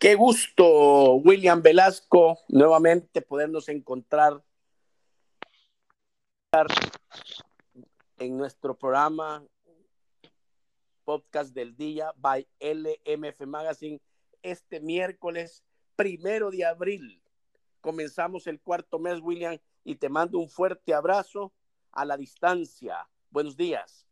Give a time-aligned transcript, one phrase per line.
[0.00, 4.42] Qué gusto, William Velasco, nuevamente podernos encontrar
[8.16, 9.44] en nuestro programa
[11.04, 14.00] podcast del día by LMF Magazine
[14.40, 15.62] este miércoles
[15.96, 17.22] primero de abril.
[17.82, 21.52] Comenzamos el cuarto mes, William, y te mando un fuerte abrazo
[21.92, 23.06] a la distancia.
[23.28, 24.09] Buenos días.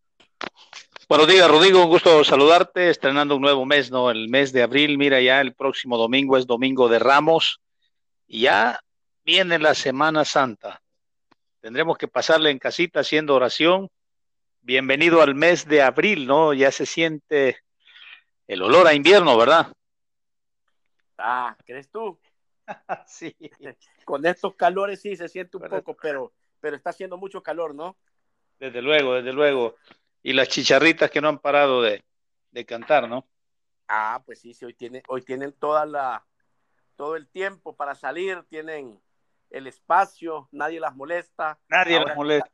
[1.08, 1.84] Buenos días, Rodrigo.
[1.84, 2.90] Un gusto saludarte.
[2.90, 4.10] Estrenando un nuevo mes, ¿no?
[4.10, 4.98] El mes de abril.
[4.98, 7.62] Mira, ya el próximo domingo es Domingo de Ramos.
[8.26, 8.78] Y ya
[9.24, 10.82] viene la Semana Santa.
[11.60, 13.88] Tendremos que pasarle en casita haciendo oración.
[14.60, 16.52] Bienvenido al mes de abril, ¿no?
[16.52, 17.56] Ya se siente
[18.46, 19.72] el olor a invierno, ¿verdad?
[21.16, 22.20] Ah, ¿crees tú?
[23.06, 23.34] sí.
[24.04, 27.96] Con estos calores sí se siente un poco, pero, pero está haciendo mucho calor, ¿no?
[28.58, 29.76] Desde luego, desde luego
[30.22, 32.04] y las chicharritas que no han parado de,
[32.66, 33.24] cantar, ¿no?
[33.86, 36.26] Ah, pues sí, sí, hoy, tiene, hoy tienen toda la,
[36.96, 39.00] todo el tiempo para salir, tienen
[39.50, 41.60] el espacio, nadie las molesta.
[41.68, 42.50] Nadie las molesta.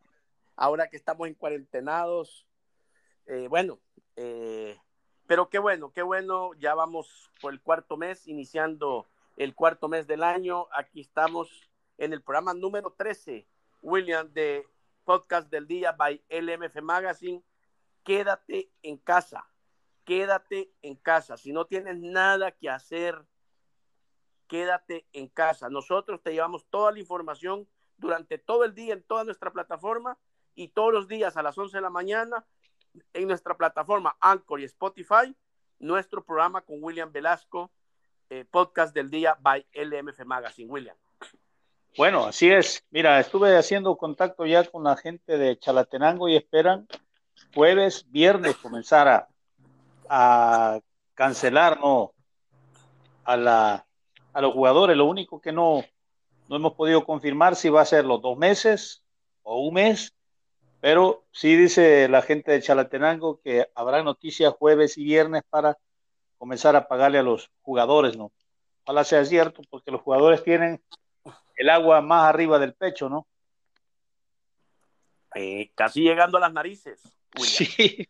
[0.57, 2.47] ahora que estamos en cuarentenados,
[3.27, 3.81] eh, bueno,
[4.17, 4.79] eh,
[5.27, 9.07] pero qué bueno, qué bueno, ya vamos por el cuarto mes, iniciando
[9.39, 13.47] el cuarto mes del año, aquí estamos en el programa número 13,
[13.81, 14.67] William, de
[15.05, 17.43] Podcast del Día by LMF Magazine
[18.05, 19.51] quédate en casa,
[20.05, 21.37] quédate en casa.
[21.37, 23.25] Si no tienes nada que hacer,
[24.47, 25.69] quédate en casa.
[25.69, 27.67] Nosotros te llevamos toda la información
[27.97, 30.19] durante todo el día en toda nuestra plataforma
[30.55, 32.47] y todos los días a las 11 de la mañana
[33.13, 35.35] en nuestra plataforma Anchor y Spotify,
[35.79, 37.73] nuestro programa con William Velasco,
[38.31, 40.71] eh, podcast del día by LMF Magazine.
[40.71, 40.97] William.
[41.97, 42.85] Bueno, así es.
[42.91, 46.89] Mira, estuve haciendo contacto ya con la gente de Chalatenango y esperan
[47.55, 49.29] jueves, viernes comenzar
[50.09, 50.81] a,
[51.15, 51.79] cancelar
[53.25, 53.87] a, la,
[54.33, 54.97] a los jugadores.
[54.97, 55.85] Lo único que no,
[56.49, 59.03] no hemos podido confirmar si va a ser los dos meses
[59.43, 60.15] o un mes,
[60.81, 65.79] pero sí dice la gente de Chalatenango que habrá noticias jueves y viernes para
[66.37, 68.33] comenzar a pagarle a los jugadores, ¿no?
[68.85, 70.83] Ojalá sea cierto, porque los jugadores tienen
[71.57, 73.27] el agua más arriba del pecho, ¿no?
[75.35, 77.03] Eh, casi llegando a las narices.
[77.37, 78.09] Sí.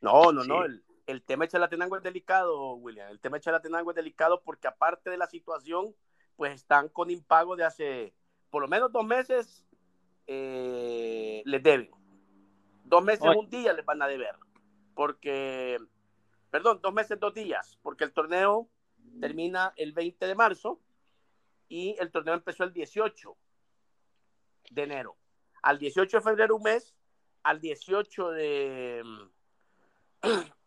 [0.00, 0.64] No, no, no.
[0.64, 3.10] El, el, tema de Chalatenango es delicado, William.
[3.10, 5.94] El tema de Chalatenango es delicado porque aparte de la situación,
[6.36, 8.14] pues están con impago de hace
[8.50, 9.64] por lo menos dos meses
[10.26, 11.90] eh, les deben.
[12.84, 14.36] Dos meses, un día les van a deber.
[14.94, 15.78] Porque,
[16.50, 18.68] perdón, dos meses, dos días, porque el torneo
[19.20, 20.80] termina el 20 de marzo
[21.68, 23.36] y el torneo empezó el 18
[24.70, 25.16] de enero.
[25.62, 26.94] Al 18 de febrero, un mes,
[27.42, 29.02] al 18 de,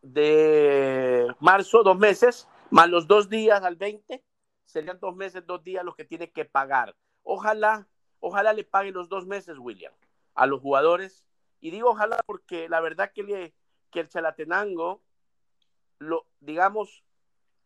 [0.02, 4.24] de marzo, dos meses, más los dos días al 20,
[4.66, 6.96] serían dos meses, dos días los que tiene que pagar.
[7.24, 7.88] Ojalá,
[8.20, 9.94] ojalá le pague los dos meses, William,
[10.36, 11.26] a los jugadores.
[11.60, 13.54] Y digo ojalá porque la verdad que, le,
[13.92, 15.02] que el Chalatenango,
[16.00, 17.04] lo, digamos,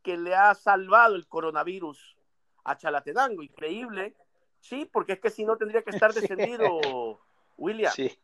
[0.04, 2.18] que le ha salvado el coronavirus
[2.64, 3.42] a Chalatenango.
[3.42, 4.16] Increíble.
[4.60, 7.20] Sí, porque es que si no tendría que estar descendido,
[7.58, 7.94] William.
[7.94, 8.18] Sí.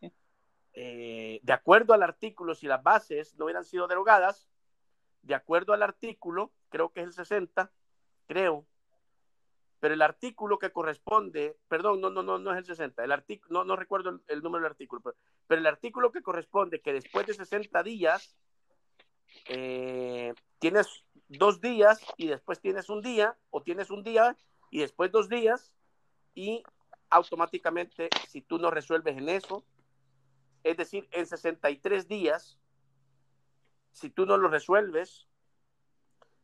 [0.74, 4.48] Eh, de acuerdo al artículo, si las bases no hubieran sido derogadas,
[5.22, 7.72] de acuerdo al artículo, creo que es el 60,
[8.28, 8.66] creo,
[9.80, 13.60] pero el artículo que corresponde, perdón, no, no, no, no es el 60, el artículo,
[13.60, 17.34] no, no recuerdo el, número del artículo, pero, el artículo que corresponde que después de
[17.34, 18.36] 60 días
[19.50, 20.88] eh, tienes
[21.28, 24.38] dos días y después tienes un día, o tienes un día
[24.72, 25.74] y después dos días,
[26.34, 26.64] y
[27.10, 29.66] automáticamente, si tú no resuelves en eso,
[30.64, 32.58] es decir, en 63 días,
[33.92, 35.28] si tú no lo resuelves,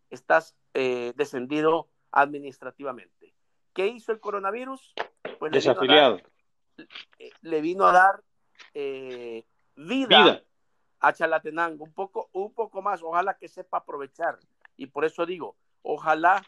[0.09, 3.33] estás eh, descendido administrativamente.
[3.73, 4.93] ¿Qué hizo el coronavirus?
[5.39, 6.19] Pues Desafiliado.
[7.41, 8.23] Le vino a dar,
[8.73, 10.43] eh, vida,
[10.99, 14.39] a Chalatenango, un poco, un poco más, ojalá que sepa aprovechar.
[14.77, 16.45] Y por eso digo, ojalá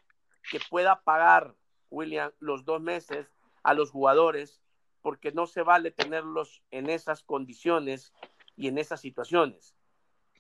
[0.49, 1.53] que pueda pagar,
[1.89, 3.27] William, los dos meses
[3.63, 4.61] a los jugadores
[5.01, 8.13] porque no se vale tenerlos en esas condiciones
[8.55, 9.75] y en esas situaciones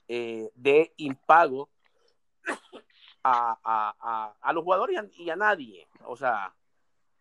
[0.07, 1.69] eh, de impago
[3.23, 5.87] a, los jugadores y a, nadie.
[6.05, 6.53] O sea,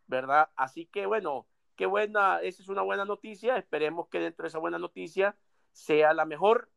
[0.07, 0.51] ¿verdad?
[0.57, 1.47] Así que bueno,
[1.77, 3.57] qué buena, esa es una buena noticia.
[3.57, 5.37] Esperemos que dentro de esa buena noticia
[5.73, 6.71] sea la mejor,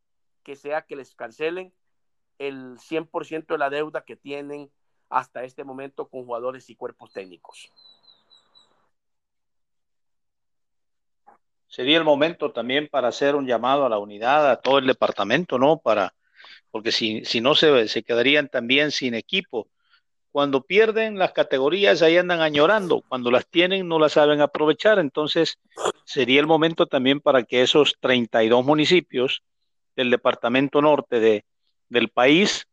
[0.43, 1.73] que sea que les cancelen
[2.37, 4.71] el 100% de la deuda que tienen
[5.09, 7.71] hasta este momento con jugadores y cuerpos técnicos.
[11.73, 15.57] Sería el momento también para hacer un llamado a la unidad, a todo el departamento,
[15.57, 15.79] ¿no?
[15.79, 16.13] Para,
[16.69, 19.67] porque si, si no se, se quedarían también sin equipo.
[20.31, 25.57] cuando pierden las categorías ahí andan añorando, cuando las tienen no las saben aprovechar, entonces
[26.05, 29.41] sería el momento también para que esos 32 municipios
[29.95, 31.43] del departamento norte de,
[31.89, 32.67] del país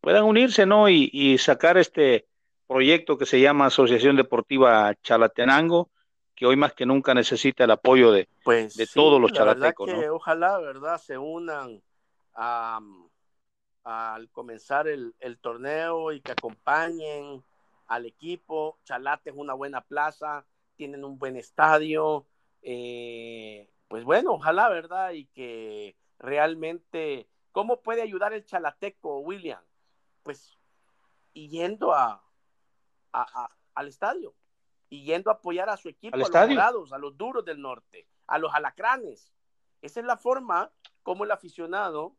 [0.00, 0.88] puedan unirse, ¿no?
[0.88, 2.26] Y, y sacar este
[2.66, 5.90] proyecto que se llama Asociación Deportiva Chalatenango,
[6.40, 9.40] que hoy más que nunca necesita el apoyo de, pues de sí, todos los la
[9.40, 10.14] chalatecos, verdad que ¿no?
[10.14, 10.96] Ojalá, ¿verdad?
[10.96, 11.82] Se unan
[12.34, 12.80] a,
[13.84, 17.44] al comenzar el, el torneo y que acompañen
[17.88, 18.78] al equipo.
[18.84, 20.46] Chalate es una buena plaza,
[20.76, 22.24] tienen un buen estadio.
[22.62, 25.10] eh, pues bueno, ojalá, ¿verdad?
[25.10, 29.60] Y que realmente, ¿cómo puede ayudar el chalateco, William?
[30.22, 30.56] Pues
[31.34, 32.12] yendo a,
[33.12, 34.34] a- a- al estadio
[34.90, 37.62] y yendo a apoyar a su equipo, ¿Al a los morados, a los duros del
[37.62, 39.32] norte, a los alacranes.
[39.80, 40.70] Esa es la forma
[41.02, 42.16] como el aficionado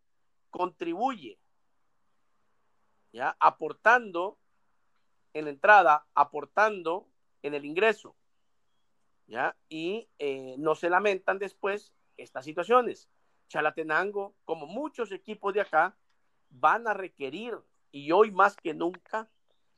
[0.49, 1.37] contribuye,
[3.11, 3.35] ¿ya?
[3.39, 4.39] Aportando
[5.33, 7.07] en la entrada, aportando
[7.43, 8.15] en el ingreso,
[9.27, 9.55] ¿ya?
[9.69, 13.09] Y eh, no se lamentan después estas situaciones.
[13.49, 15.97] Chalatenango, como muchos equipos de acá,
[16.49, 17.57] van a requerir,
[17.91, 19.29] y hoy más que nunca,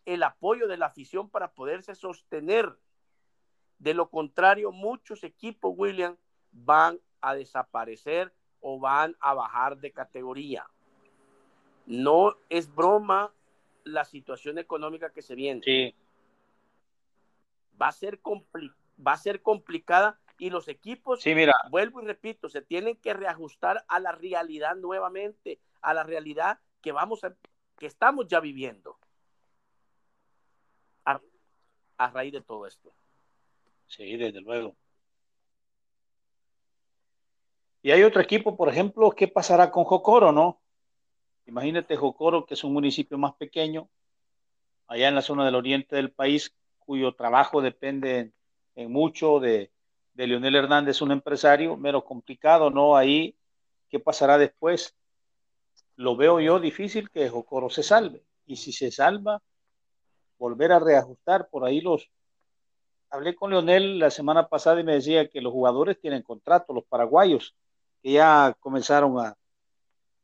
[0.05, 2.77] el apoyo de la afición para poderse sostener.
[3.83, 6.15] De lo contrario, muchos equipos, William,
[6.53, 10.65] van a desaparecer o van a bajar de categoría.
[11.85, 13.33] No es broma
[13.83, 15.61] la situación económica que se viene.
[15.65, 15.93] Sí,
[17.81, 22.47] Va a ser, va a ser complicada y los equipos, sí, mira, vuelvo y repito,
[22.47, 27.35] se tienen que reajustar a la realidad nuevamente, a la realidad que vamos a,
[27.77, 28.97] que estamos ya viviendo
[31.03, 31.19] a,
[31.97, 32.93] a raíz de todo esto.
[33.87, 34.75] Sí, desde luego.
[37.81, 40.61] Y hay otro equipo, por ejemplo, ¿qué pasará con Jocoro, no?
[41.45, 43.89] Imagínate Jocoro, que es un municipio más pequeño,
[44.87, 48.31] allá en la zona del oriente del país, cuyo trabajo depende
[48.75, 49.71] en, mucho de,
[50.13, 52.95] de Leonel Hernández, un empresario, mero complicado, ¿no?
[52.95, 53.35] Ahí,
[53.89, 54.95] ¿qué pasará después?
[55.95, 58.23] Lo veo yo difícil que Jocoro se salve.
[58.45, 59.41] Y si se salva,
[60.37, 62.09] volver a reajustar por ahí los...
[63.13, 66.83] Hablé con Leonel la semana pasada y me decía que los jugadores tienen contrato, los
[66.85, 67.55] paraguayos,
[68.01, 69.37] que ya comenzaron a,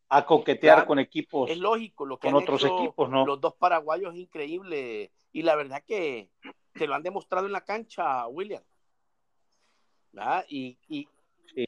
[0.10, 3.28] a coquetear Claro, con equipos, Es lógico, lo que con han otros hecho equipos, ¿no?
[3.28, 6.32] los dos paraguayos es increíble y la verdad que
[6.74, 8.64] te lo han demostrado en la cancha, William.
[10.12, 10.44] ¿verdad?
[10.50, 11.08] Y, y
[11.54, 11.66] Sí.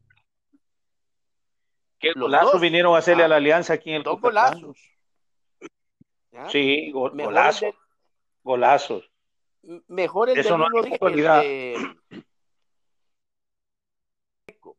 [2.00, 2.62] ¿Qué Los golazos dos.
[2.62, 4.76] vinieron a hacerle Ah, a la alianza aquí en el dos golazos.
[6.32, 6.50] ¿ya?
[6.50, 7.76] Sí, go- golazos,
[8.42, 9.11] golazos.
[9.88, 11.96] Mejor el Eso de no es que el de-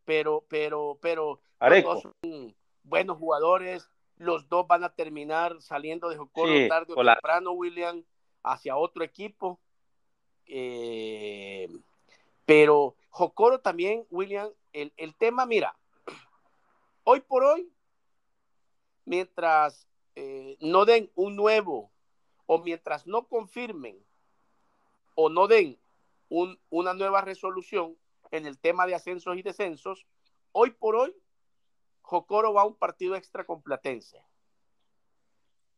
[0.05, 6.17] pero, pero, pero los dos son buenos jugadores, los dos van a terminar saliendo de
[6.17, 8.05] Jocoro Sí, tarde o temprano, William,
[8.43, 9.61] hacia otro equipo.
[10.47, 11.69] Eh,
[12.45, 15.77] pero Jocoro también, William, el, el tema, mira,
[17.05, 17.73] hoy por hoy,
[19.05, 21.91] mientras eh, no den un nuevo
[22.47, 23.99] o mientras no confirmen
[25.15, 25.79] o no den
[26.29, 27.97] un- una nueva resolución
[28.31, 30.07] en el tema de ascensos y descensos,
[30.53, 31.15] hoy por hoy,
[32.01, 34.25] Jocoro va a un partido extra con Platense,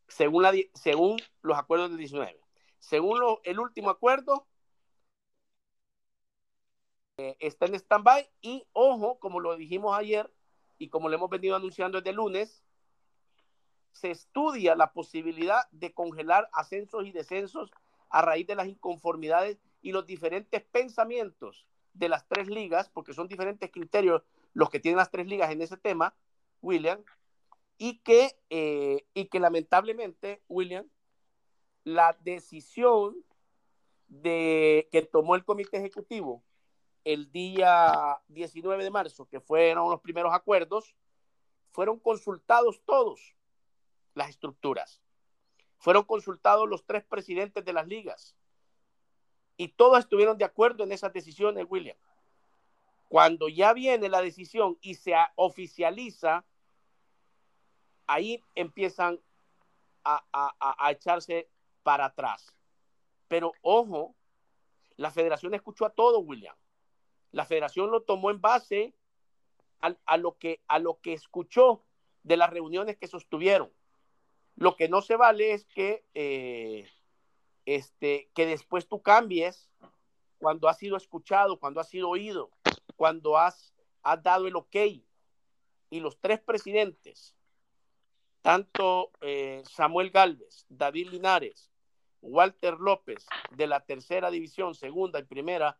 [0.07, 2.39] según, según los acuerdos del 19.
[2.79, 4.47] Según lo- el último acuerdo,
[7.17, 10.31] eh, está en stand-by y, ojo, como lo dijimos ayer
[10.77, 12.63] y como lo hemos venido anunciando desde lunes,
[13.93, 17.71] se estudia la posibilidad de congelar ascensos y descensos
[18.09, 23.27] a raíz de las inconformidades y los diferentes pensamientos de las tres ligas, porque son
[23.27, 26.15] diferentes criterios los que tienen las tres ligas en ese tema,
[26.61, 27.03] William,
[27.77, 30.87] y que, eh, y que lamentablemente, William,
[31.83, 33.15] la decisión
[34.07, 36.43] de, que tomó el comité ejecutivo
[37.03, 40.95] el día 19 de marzo, que fueron los primeros acuerdos,
[41.71, 43.35] fueron consultados todos
[44.15, 45.04] las estructuras.
[45.85, 48.35] Fueron consultados los tres presidentes de las ligas
[49.55, 51.95] y todos estuvieron de acuerdo en esas decisiones, William.
[53.07, 56.43] Cuando ya viene la decisión y se oficializa,
[58.07, 59.19] ahí empiezan
[60.03, 61.51] a, a, a echarse
[61.83, 62.51] para atrás.
[63.27, 64.15] Pero ojo,
[64.97, 66.55] la federación escuchó a todo, William.
[67.31, 68.95] La federación lo tomó en base
[69.81, 71.83] a, a, lo, que, a lo que escuchó
[72.23, 73.71] de las reuniones que sostuvieron.
[74.55, 76.89] Lo que no se vale es que, eh,
[77.65, 79.69] este, que después tú cambies
[80.37, 82.51] cuando has sido escuchado, cuando has sido oído,
[82.95, 84.75] cuando has, has dado el ok.
[85.89, 87.35] Y los tres presidentes,
[88.41, 91.71] tanto eh, Samuel Galvez, David Linares,
[92.21, 95.77] Walter López de la tercera división, segunda y primera,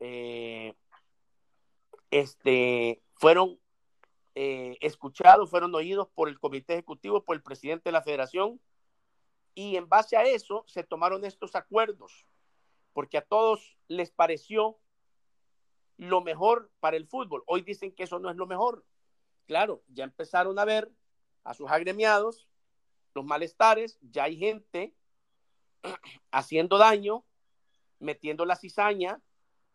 [0.00, 0.74] eh,
[2.10, 3.58] este, fueron
[4.36, 8.60] eh, escuchados, fueron oídos por el comité ejecutivo, por el presidente de la federación,
[9.54, 12.26] y en base a eso se tomaron estos acuerdos,
[12.92, 14.78] porque a todos les pareció
[15.96, 17.42] lo mejor para el fútbol.
[17.46, 18.84] Hoy dicen que eso no es lo mejor.
[19.46, 20.92] Claro, ya empezaron a ver
[21.42, 22.46] a sus agremiados
[23.14, 24.94] los malestares, ya hay gente
[26.30, 27.24] haciendo daño,
[27.98, 29.22] metiendo la cizaña,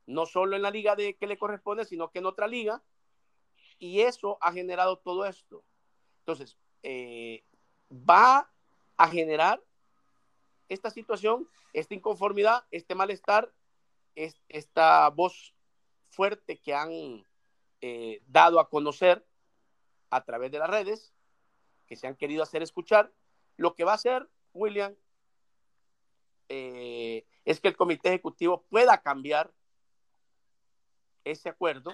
[0.05, 2.83] no solo en la liga de que le corresponde, sino que en otra liga,
[3.81, 5.63] y eso ha generado todo esto.
[6.19, 7.43] Entonces, eh,
[7.91, 8.47] va
[8.95, 9.59] a generar
[10.69, 13.51] esta situación, esta inconformidad, este malestar,
[14.13, 15.55] esta voz
[16.11, 17.25] fuerte que han
[17.81, 19.25] eh, dado a conocer
[20.11, 21.11] a través de las redes,
[21.87, 23.11] que se han querido hacer escuchar.
[23.57, 24.95] Lo que va a hacer, William,
[26.49, 29.51] eh, es que el comité ejecutivo pueda cambiar
[31.23, 31.91] ese acuerdo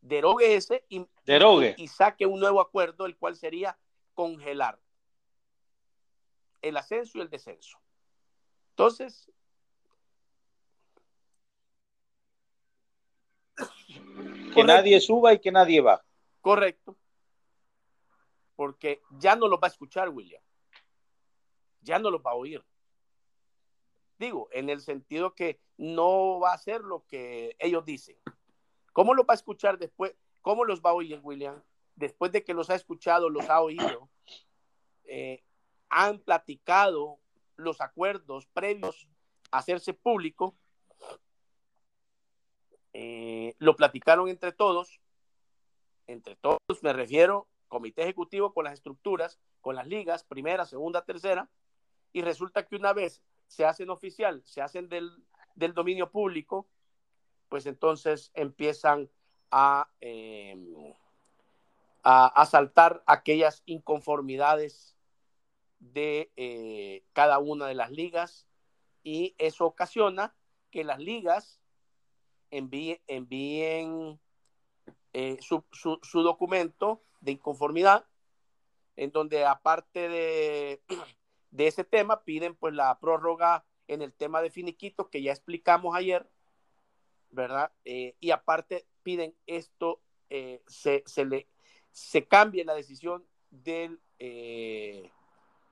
[0.00, 1.06] derogue ese y,
[1.76, 3.78] y, saque un nuevo acuerdo, el cual sería
[4.14, 4.78] congelar
[6.62, 7.78] el ascenso y el descenso.
[8.70, 9.30] Entonces,
[14.54, 16.04] que nadie suba y que nadie va.
[16.40, 16.96] Correcto.
[18.56, 20.42] Porque ya no lo va a escuchar, William.
[21.80, 22.64] Ya no lo va a oír.
[24.18, 28.16] Digo, en el sentido que no va a hacer lo que ellos dicen.
[28.98, 30.12] ¿Cómo lo va a escuchar después?
[30.42, 31.62] ¿Cómo los va a oír William?
[31.94, 34.10] Después de que los ha escuchado, los ha oído,
[35.04, 35.44] eh,
[35.88, 37.20] han platicado
[37.54, 39.06] los acuerdos previos
[39.52, 40.56] a hacerse público,
[42.92, 45.00] eh, lo platicaron entre todos,
[46.08, 51.48] entre todos me refiero comité ejecutivo con las estructuras, con las ligas, primera, segunda, tercera,
[52.12, 55.24] y resulta que una vez se hacen oficial, se hacen del,
[55.54, 56.66] del dominio público,
[57.48, 59.10] pues entonces empiezan
[59.50, 60.94] a, em,
[62.02, 62.48] a,
[63.06, 64.96] aquellas inconformidades
[65.78, 68.46] de eh, cada una de las ligas
[69.02, 70.34] y eso ocasiona
[70.70, 71.60] que las ligas
[72.50, 73.00] envíen,
[75.12, 78.06] eh, su, su, documento de inconformidad
[78.96, 80.82] en donde aparte de,
[81.50, 85.94] de ese tema piden pues la prórroga en el tema de finiquito que ya explicamos
[85.94, 86.28] ayer
[87.30, 87.72] ¿verdad?
[87.84, 91.48] Eh, y aparte piden esto, eh, se, se, le,
[91.90, 95.10] se cambie la decisión del, eh,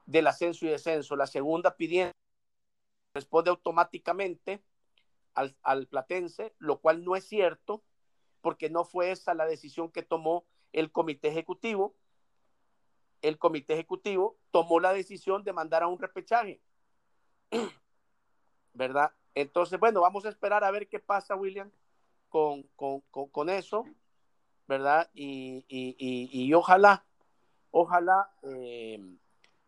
[0.06, 1.16] del ascenso y descenso.
[1.16, 2.12] La segunda pidiendo
[3.14, 4.62] responde automáticamente
[5.34, 7.82] al, al platense, lo cual no es cierto,
[8.40, 11.96] porque no fue esa la decisión que tomó el comité ejecutivo.
[13.22, 16.60] El comité ejecutivo tomó la decisión de mandar a un repechaje,
[18.74, 19.12] ¿verdad?
[19.36, 21.70] Entonces, bueno, vamos a esperar a ver qué pasa, William,
[22.30, 23.84] con, con, eso,
[24.66, 25.10] ¿verdad?
[25.12, 27.04] Y, y, ojalá,
[27.70, 28.98] ojalá, eh,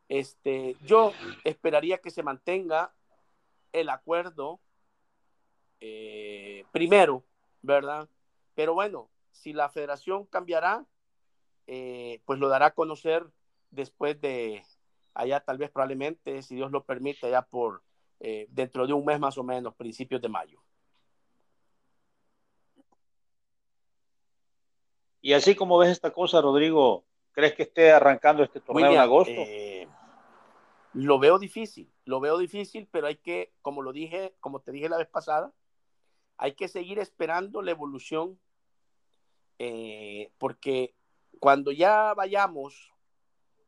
[0.09, 1.13] este, yo
[1.45, 2.95] esperaría que se mantenga
[3.75, 4.59] el acuerdo
[5.81, 7.23] eh, primero,
[7.61, 8.09] ¿verdad?
[8.55, 10.87] Pero bueno, si la federación cambiará,
[11.67, 13.27] eh, pues lo dará a conocer
[13.71, 14.65] después de
[15.13, 17.83] allá, tal vez probablemente, si Dios lo permite, allá por
[18.21, 20.61] eh, dentro de un mes más o menos, principios de mayo.
[25.21, 29.33] Y así como ves esta cosa, Rodrigo, ¿crees que esté arrancando este torneo en agosto?
[29.33, 29.87] Eh,
[30.95, 34.89] lo veo difícil, lo veo difícil, pero hay que, como lo dije, como te dije
[34.89, 35.53] la vez pasada,
[36.37, 38.39] hay que seguir esperando la evolución,
[39.59, 40.95] eh, porque
[41.39, 42.93] cuando ya vayamos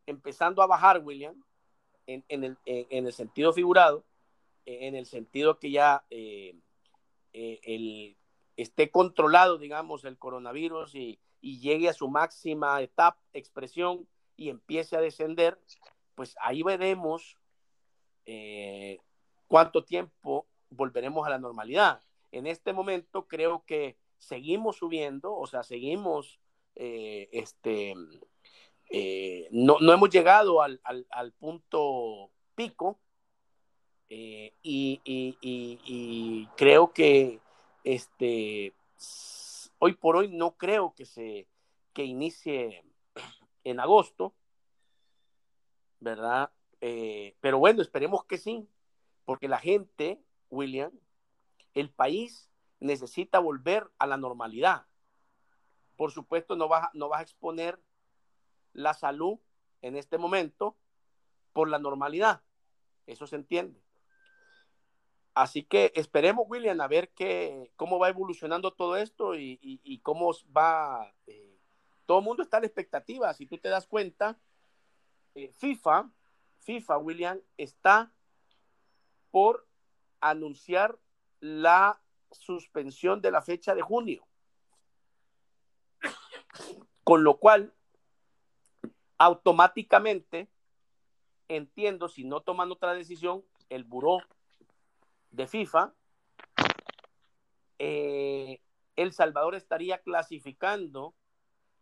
[0.07, 1.41] empezando a bajar, William,
[2.07, 4.05] en, el, en el sentido figurado,
[4.81, 6.55] en el sentido que ya eh,
[7.33, 8.17] eh, el,
[8.57, 15.01] esté controlado, digamos, el coronavirus y, llegue a su máxima etapa, expresión y empiece a
[15.01, 15.59] descender,
[16.15, 17.39] pues ahí veremos
[18.27, 18.99] eh,
[19.49, 22.03] cuánto tiempo volveremos a la normalidad.
[22.31, 26.41] En este momento creo que seguimos subiendo, o sea, seguimos,
[26.75, 27.95] este,
[29.51, 33.01] no, no, hemos llegado al, al punto pico,
[34.13, 37.41] eh, y, creo que
[37.85, 38.75] este,
[39.79, 41.47] hoy por hoy no creo que se
[41.93, 42.85] que inicie
[43.65, 44.35] en agosto,
[46.01, 46.51] ¿verdad?
[46.81, 48.69] Eh, pero bueno, esperemos que sí,
[49.25, 50.93] porque la gente, William,
[51.75, 52.51] el país
[52.81, 54.87] necesita volver a la normalidad.
[55.97, 57.81] Por supuesto, no vas, no vas a exponer
[58.73, 59.39] la salud
[59.83, 60.77] en este momento
[61.53, 62.43] por la normalidad
[63.07, 63.81] Eso se entiende.
[65.41, 71.15] Así que esperemos, William, a ver qué, cómo va evolucionando todo esto y, cómo va.
[71.27, 71.59] Eh,
[72.05, 73.33] todo el mundo está en expectativa.
[73.33, 74.39] Si tú te das cuenta,
[75.35, 76.11] eh, FIFA,
[76.59, 78.13] FIFA, William, está
[79.31, 79.67] por
[80.21, 80.99] anunciar
[81.41, 84.27] la suspensión de la fecha de junio.
[87.03, 87.73] Con lo cual,
[89.17, 90.51] automáticamente,
[91.49, 94.19] entiendo, si no toman otra decisión, el buró
[95.31, 95.95] de FIFA,
[97.79, 98.61] eh,
[98.97, 101.15] El Salvador estaría clasificando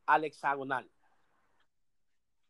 [0.06, 0.90] al hexagonal.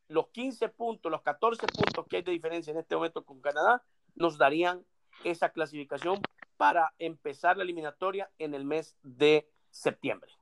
[0.09, 3.83] Los 15 puntos, los 14 puntos que hay de diferencia en este momento con Canadá,
[4.15, 4.85] nos darían
[5.25, 6.21] esa clasificación
[6.57, 10.33] para empezar la eliminatoria en el mes de septiembre.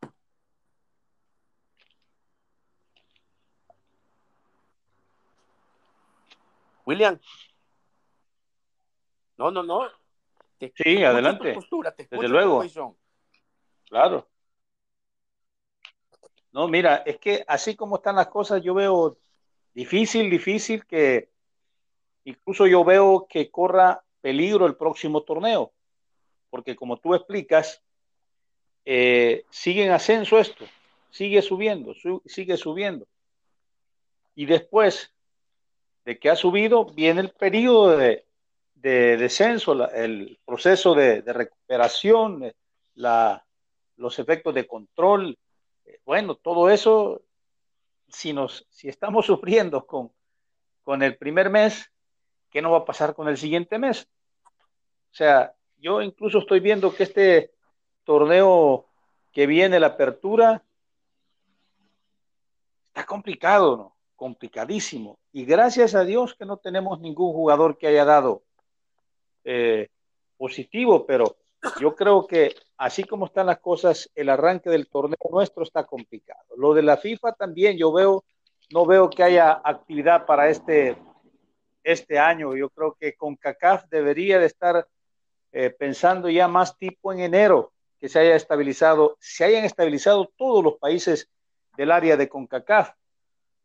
[6.86, 7.18] William.
[9.38, 10.05] No, no, no.
[10.58, 11.58] Sí, adelante.
[12.10, 12.64] Desde luego.
[13.88, 14.28] Claro.
[16.52, 19.18] No, mira, es que así como están las cosas, yo veo
[19.75, 21.28] difícil, difícil que
[22.25, 25.72] incluso yo veo que corra peligro el próximo torneo,
[26.50, 27.82] porque como tú explicas,
[28.84, 30.64] eh, sigue en ascenso esto,
[31.10, 31.94] sigue subiendo,
[32.25, 33.06] sigue subiendo.
[34.34, 35.12] Y después
[36.04, 38.25] de que ha subido, viene el periodo de,
[38.76, 42.54] descenso, el proceso de, recuperación, eh,
[43.97, 45.38] los efectos de control.
[45.85, 47.23] Eh, bueno, todo eso,
[48.09, 50.12] si, nos, si estamos sufriendo con,
[50.83, 51.90] con el primer mes,
[52.50, 54.09] ¿qué no va a pasar con el siguiente mes?
[54.45, 57.52] O sea, yo incluso estoy viendo que este
[58.04, 58.87] torneo
[59.33, 60.62] que viene, la apertura,
[62.88, 63.97] está complicado, ¿no?
[64.14, 65.18] Complicadísimo.
[65.33, 68.45] Y gracias a Dios que no tenemos ningún jugador que haya dado
[69.48, 69.88] eh,
[70.36, 71.36] positivo, pero
[71.80, 76.42] yo creo que así como están las cosas, el arranque del torneo nuestro está complicado.
[76.56, 78.25] Lo de la FIFA también, yo veo,
[78.73, 80.97] no veo que haya actividad para este,
[81.84, 82.56] este año.
[82.56, 84.88] Yo creo que con CACAF debería de estar
[85.52, 90.62] eh, pensando ya más tipo en enero, que se haya estabilizado, se hayan estabilizado todos
[90.62, 91.30] los países
[91.76, 92.90] del área de CONCACAF,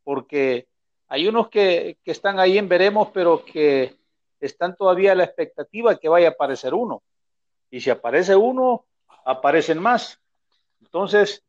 [0.03, 0.67] porque
[1.08, 3.99] hay unos que, que están ahí en veremos, pero que
[4.45, 7.04] están todavía a la expectativa que vaya a aparecer uno.
[7.69, 8.86] Y si aparece uno,
[9.23, 10.19] aparecen más.
[10.82, 11.43] Entonces,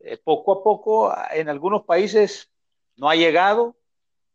[0.00, 2.50] eh, poco a poco, en algunos países
[2.96, 3.76] no ha llegado.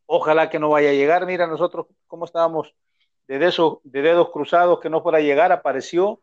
[0.06, 1.26] Ojalá que no vaya a llegar.
[1.26, 2.74] Mira, nosotros cómo estábamos
[3.28, 6.22] de dedos, de dedos cruzados que no fuera a llegar, apareció.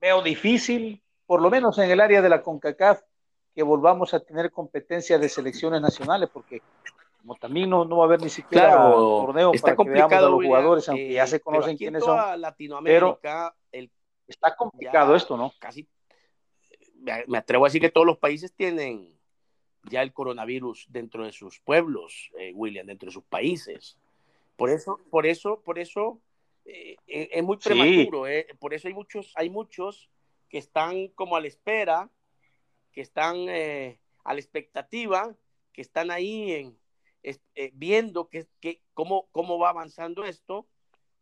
[0.00, 3.02] Veo difícil, por lo menos en el área de la CONCACAF,
[3.54, 6.60] que volvamos a tener competencia de selecciones nacionales, porque
[7.20, 10.44] como también no, no va a haber ni siquiera torneo para que veamos a los
[10.44, 12.40] jugadores, aunque ya se conocen quiénes son.
[12.40, 13.90] Latinoamérica, el,
[14.26, 15.52] está complicado esto, ¿no?
[15.58, 15.88] Casi,
[17.26, 19.14] me atrevo a decir que todos los países tienen
[19.90, 23.96] ya el coronavirus dentro de sus pueblos, eh, William, dentro de sus países.
[24.56, 26.20] Por eso, por eso, por eso
[26.64, 28.24] eh, eh, es muy prematuro.
[28.58, 30.08] por eso hay muchos, hay muchos
[30.54, 32.08] que están como a la espera,
[32.92, 35.34] que están eh, a la expectativa,
[35.72, 36.78] que están ahí en,
[37.24, 38.46] eh, viendo que,
[38.92, 40.68] cómo, cómo va avanzando esto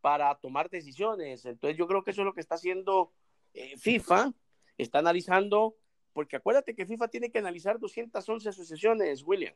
[0.02, 1.46] para tomar decisiones.
[1.46, 3.14] Entonces yo creo que eso es lo que está haciendo
[3.54, 4.34] eh, FIFA,
[4.76, 5.76] está analizando,
[6.12, 9.54] porque acuérdate que FIFA tiene que analizar 211 asociaciones, William.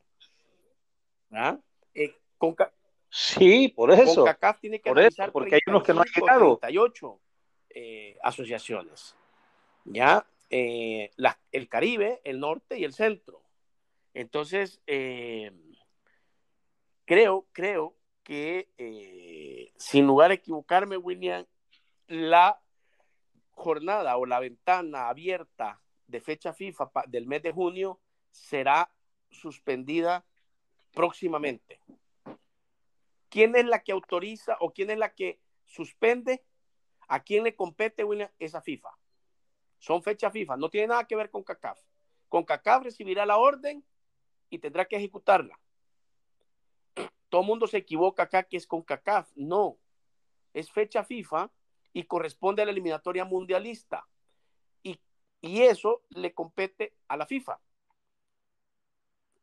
[1.29, 1.59] ¿Ah?
[2.39, 2.55] con,
[3.11, 4.23] sí, por eso.
[4.23, 6.57] Con CACAF tiene que analizar porque hay unos que no han llegado.
[6.57, 7.21] 38
[8.23, 9.15] asociaciones.
[9.87, 10.27] ¿Ya?
[10.49, 11.11] Eh,
[11.51, 13.41] el Caribe, el norte y el centro.
[14.13, 15.51] Entonces, eh,
[17.05, 21.45] creo, creo que, eh, sin lugar a equivocarme, William,
[22.07, 22.61] la
[23.51, 27.99] jornada o la ventana abierta de fecha FIFA del mes de junio
[28.31, 28.91] será
[29.29, 30.25] suspendida
[30.93, 31.81] próximamente.
[33.29, 36.43] ¿Quién es la que autoriza o quién es la que suspende?
[37.07, 38.29] ¿A quién le compete, William?
[38.39, 38.89] Esa FIFA.
[39.79, 41.79] Son fechas FIFA, no tiene nada que ver con CACAF.
[42.29, 43.85] Con CACAF recibirá la orden
[44.49, 45.59] y tendrá que ejecutarla.
[47.29, 49.31] Todo el mundo se equivoca acá que es con CACAF.
[49.35, 49.77] No,
[50.53, 51.51] es fecha FIFA
[51.93, 54.07] y corresponde a la eliminatoria mundialista.
[54.83, 54.99] Y,
[55.41, 57.59] y eso le compete a la FIFA.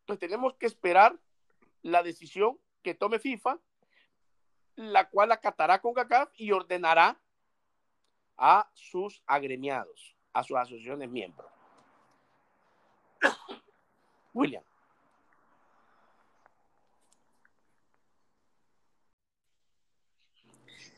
[0.01, 1.19] Entonces tenemos que esperar
[1.83, 3.59] la decisión que tome FIFA,
[4.77, 7.21] la cual acatará con CACAF y ordenará
[8.37, 10.14] a sus agremiados.
[10.35, 11.51] A sus asociaciones miembros.
[14.35, 14.63] William.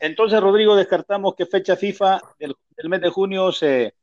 [0.00, 3.94] Entonces, Rodrigo, descartamos que fecha FIFA del, mes de junio se,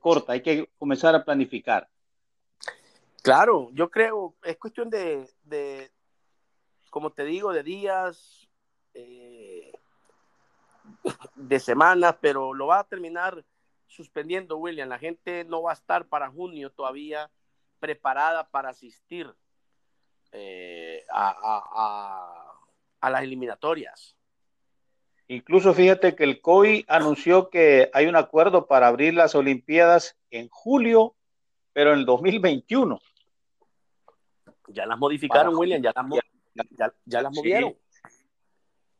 [0.00, 1.88] corta, hay que comenzar a planificar.
[3.22, 5.28] Claro, yo creo, es cuestión de,
[6.90, 8.48] como te digo, de días,
[8.94, 9.72] eh,
[11.36, 13.44] de semanas, pero lo va a terminar
[13.92, 14.88] suspendiendo William.
[14.88, 17.30] La gente no va a estar para junio todavía
[17.78, 19.32] preparada para asistir
[20.32, 22.56] eh, a,
[23.00, 24.16] a las eliminatorias.
[25.28, 30.48] Incluso fíjate que el COI anunció que hay un acuerdo para abrir las Olimpiadas en
[30.48, 31.14] julio,
[31.72, 33.00] pero en el 2021.
[34.68, 37.76] Ya las modificaron, William, ya las, ya, las movieron.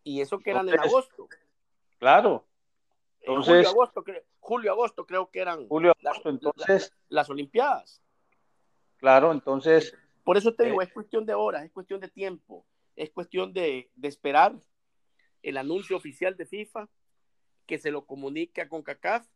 [0.04, 1.28] Y eso que eran en agosto.
[1.98, 2.46] Claro.
[3.22, 4.04] Entonces, julio, agosto,
[4.40, 8.02] julio, agosto creo que eran julio, agosto, entonces, las, Olimpiadas.
[8.96, 9.94] Claro, entonces.
[10.24, 13.52] Por eso te digo, eh, es cuestión de horas, es cuestión de tiempo, es cuestión
[13.52, 14.54] de, de esperar
[15.42, 16.88] el anuncio oficial de FIFA,
[17.66, 19.26] que se lo comunique a CONCACAF,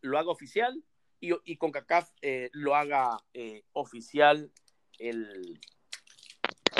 [0.00, 0.82] lo haga oficial
[1.20, 4.50] y, y CONCACAF eh, lo haga eh, oficial
[4.98, 5.60] el,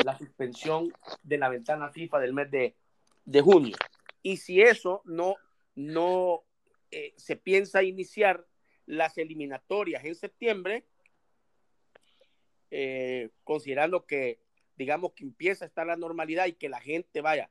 [0.05, 3.77] la suspensión de la ventana FIFA del mes de, junio.
[4.23, 5.37] Y si eso no,
[5.75, 6.43] no
[6.91, 8.47] eh, se piensa iniciar
[8.87, 10.85] las eliminatorias en septiembre,
[13.43, 14.41] considerando que,
[14.77, 17.51] digamos, que empieza a estar la normalidad y que la gente vaya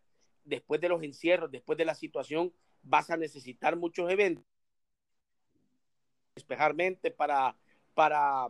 [0.49, 4.45] después de los encierros, después de la situación, vas a necesitar muchos eventos.
[6.36, 7.55] Despejar mente para,
[7.93, 8.47] para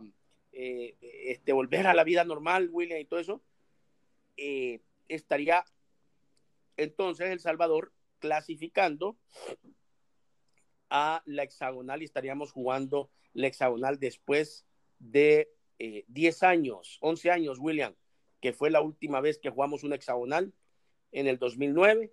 [0.52, 3.42] eh, este, volver a la vida normal, William, y todo eso.
[4.36, 5.64] Eh, estaría
[6.76, 9.16] entonces El Salvador clasificando
[10.90, 14.66] a la hexagonal y estaríamos jugando la hexagonal después
[14.98, 17.94] de 10 eh, años, 11 años, William,
[18.40, 20.52] que fue la última vez que jugamos una hexagonal
[21.12, 22.12] en el 2009,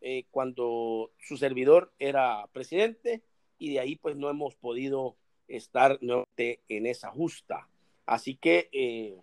[0.00, 3.22] eh, cuando su servidor era presidente,
[3.58, 5.98] y de ahí pues no hemos podido estar
[6.36, 7.68] en esa justa.
[8.06, 9.16] Así que eh,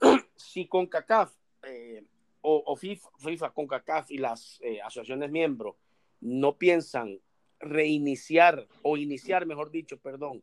[0.36, 2.04] si CONCACAF eh,
[2.40, 5.76] o, o, FIFA, FIFA, CONCACAF y las asociaciones miembros
[6.20, 7.20] no piensan
[7.58, 10.42] reiniciar o iniciar, mejor dicho, perdón,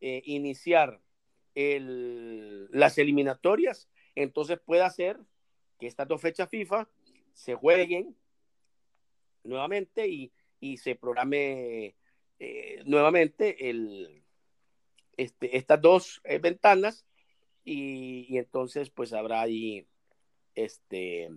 [0.00, 1.00] iniciar
[1.54, 5.18] el, las eliminatorias, entonces puede ser
[5.78, 6.88] que estas dos fechas FIFA
[7.32, 8.16] se jueguen
[9.44, 10.32] nuevamente y,
[10.76, 11.94] se programe
[12.40, 14.24] eh, nuevamente el,
[15.16, 17.06] este, estas dos eh, ventanas
[17.64, 19.86] y, entonces pues habrá ahí
[20.54, 21.30] este,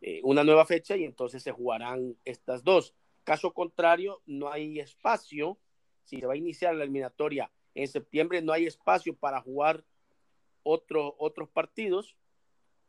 [0.00, 2.94] eh, una nueva fecha y entonces se jugarán estas dos.
[3.24, 5.58] Caso contrario, no hay espacio,
[6.04, 9.84] si se va a iniciar la eliminatoria en septiembre, no hay espacio para jugar
[10.62, 12.16] otro, otros partidos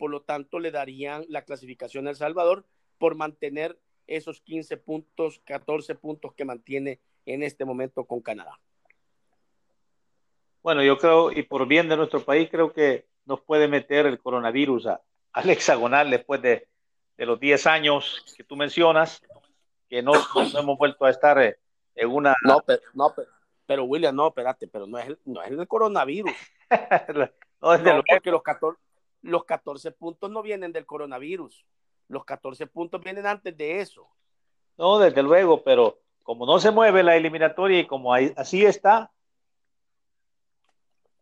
[0.01, 2.65] por lo tanto le darían la clasificación a El Salvador
[2.97, 8.59] por mantener esos 15 puntos, 14 puntos que mantiene en este momento con Canadá.
[10.63, 14.17] Bueno, yo creo, y por bien de nuestro país, creo que nos puede meter el
[14.17, 14.87] coronavirus
[15.33, 16.67] al hexagonal después de,
[17.17, 19.21] los 10 años que tú mencionas,
[19.89, 20.13] que no,
[20.57, 21.59] hemos vuelto a estar eh,
[21.95, 22.35] en una...
[22.43, 23.13] No, pero, no,
[23.65, 26.31] pero, William, no, espérate, pero no es el, no es el coronavirus.
[27.61, 28.79] no, es de lo porque los 14,
[29.21, 31.63] los 14 puntos no vienen del coronavirus.
[32.07, 34.07] Los 14 puntos vienen antes de eso.
[34.77, 39.11] No, desde luego, pero como no se mueve la eliminatoria y como así está,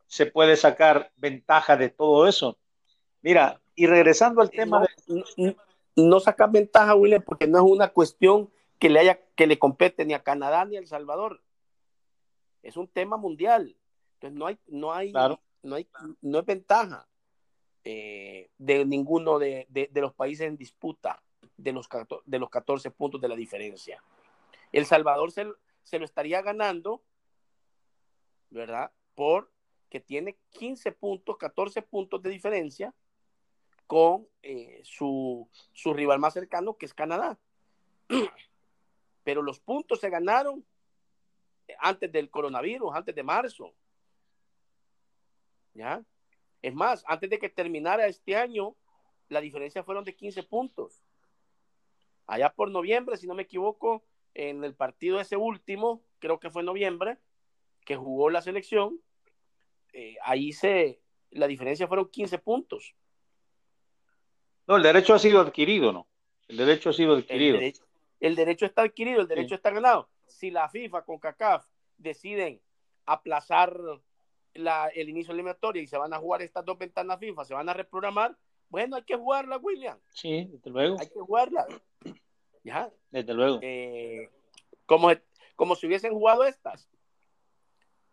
[0.08, 2.58] se puede sacar ventaja de todo eso.
[3.22, 5.56] Mira, y regresando al tema no, de...
[5.96, 10.04] No, sacas ventaja, William, porque no es una cuestión que le haya, que le compete
[10.04, 11.42] ni a Canadá ni a El Salvador.
[12.62, 13.78] Es un tema mundial.
[14.16, 15.88] Entonces no hay, no hay, no hay,
[16.22, 17.08] no es ventaja.
[17.86, 21.24] Eh, de ninguno de, los países en disputa
[21.56, 21.88] de los,
[22.26, 24.04] de los 14 puntos de la diferencia.
[24.74, 27.02] El Salvador se, lo estaría ganando,
[28.50, 28.92] ¿verdad?
[29.16, 32.94] Porque tiene 15 puntos, 14 puntos de diferencia
[33.90, 37.40] con eh, su, su rival más cercano, que es Canadá.
[39.24, 40.64] Pero los puntos se ganaron
[41.80, 43.74] antes del coronavirus, antes de marzo.
[45.74, 46.06] ¿Ya?
[46.62, 48.76] Es más, antes de que terminara este año,
[49.28, 51.04] la diferencia fueron de 15 puntos.
[52.28, 56.62] Allá por noviembre, si no me equivoco, en el partido ese último, creo que fue
[56.62, 57.18] noviembre,
[57.86, 59.02] que jugó la selección,
[59.94, 62.94] eh, ahí se, la diferencia fueron 15 puntos.
[64.70, 66.06] No, el derecho ha sido adquirido, ¿no?
[66.48, 67.58] El derecho ha sido adquirido.
[68.20, 70.10] El derecho, está adquirido, el derecho está ganado.
[70.28, 71.66] Si la FIFA con CACAF
[71.98, 72.62] deciden
[73.08, 73.76] aplazar
[74.54, 77.74] el inicio eliminatorio y se van a jugar estas dos ventanas FIFA, se van a
[77.74, 78.38] reprogramar,
[78.70, 79.98] bueno, hay que jugarla, William.
[80.14, 80.98] Sí, desde luego.
[81.00, 81.66] Hay que jugarla.
[82.64, 82.92] ¿Ya?
[83.10, 83.58] Desde luego.
[83.64, 84.30] Eh,
[84.86, 85.10] como,
[85.56, 86.88] como si hubiesen jugado estas.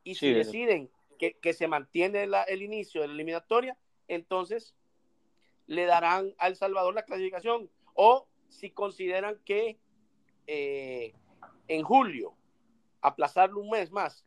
[0.04, 0.88] Y si deciden
[1.18, 3.76] que, se mantiene el inicio de la eliminatoria,
[4.08, 4.74] entonces
[5.66, 7.70] le darán a El Salvador la clasificación.
[7.94, 9.78] O si consideran que
[10.46, 11.14] eh,
[11.68, 12.36] en julio,
[13.00, 14.24] aplazarlo un mes más,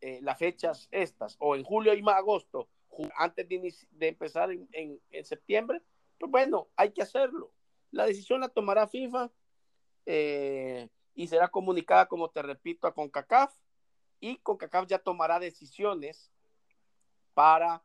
[0.00, 2.68] eh, las fechas estas, o en julio y agosto,
[3.16, 5.82] antes de, empezar en, septiembre,
[6.18, 7.52] pues bueno, hay que hacerlo.
[7.90, 9.30] La decisión la tomará FIFA
[10.06, 13.54] eh, y será comunicada, como te repito, a CONCACAF
[14.20, 16.32] y CONCACAF ya tomará decisiones
[17.34, 17.84] para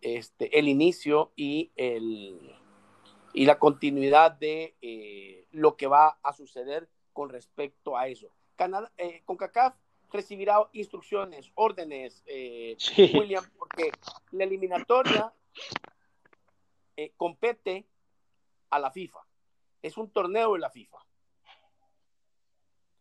[0.00, 2.56] este, el inicio y, el,
[3.32, 8.30] y la continuidad de lo que va a suceder con respecto a eso.
[8.56, 8.92] Canadá,
[9.24, 9.74] CONCACAF
[10.10, 12.76] recibirá instrucciones, órdenes, eh,
[13.14, 13.92] William, porque
[14.32, 15.32] la eliminatoria
[16.96, 17.86] eh, compete
[18.70, 19.20] a la FIFA.
[19.82, 20.98] Es un torneo de la FIFA.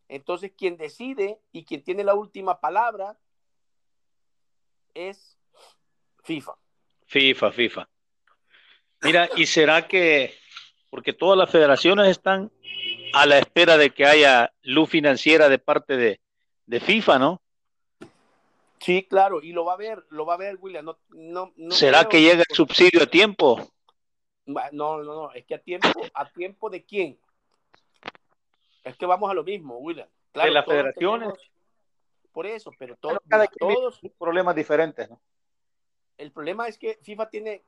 [0.10, 3.18] Entonces, quien decide y quien tiene la última palabra
[4.94, 5.38] es
[6.24, 6.58] FIFA.
[7.08, 7.90] FIFA, FIFA.
[9.02, 10.34] Mira, ¿y será que,
[10.90, 12.52] porque todas las federaciones están
[13.14, 16.20] a la espera de que haya luz financiera de parte de,
[16.66, 17.42] de FIFA, ¿no?
[18.80, 20.86] Sí, claro, y lo va a ver, lo va a ver, William.
[20.86, 23.72] No, no, ¿Será que llega el subsidio a tiempo?
[24.46, 27.20] No, no, no, es que a tiempo, ¿a tiempo de quién?
[28.84, 30.08] Es que vamos a lo mismo, William.
[30.34, 31.34] de las federaciones.
[32.32, 33.20] por eso, pero todos,
[33.58, 35.20] todos problemas diferentes, ¿no?
[36.18, 37.64] El problema es que FIFA tiene,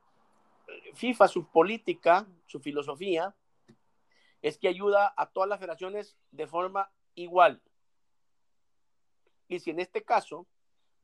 [0.94, 3.34] FIFA, su política, su filosofía,
[4.42, 7.62] es que ayuda a todas las federaciones de forma igual.
[9.48, 10.46] Y si en este caso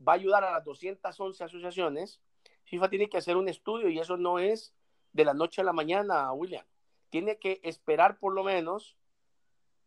[0.07, 2.21] va a ayudar a las 211 asociaciones,
[2.65, 4.75] FIFA tiene que hacer un estudio y eso no es
[5.13, 6.65] de la noche a la mañana, William.
[7.11, 8.97] Tiene que esperar por lo menos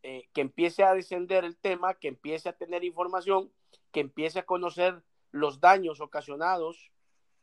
[0.01, 3.51] eh, que empiece a descender el tema, que empiece a tener información,
[3.91, 6.91] que empiece a conocer los daños ocasionados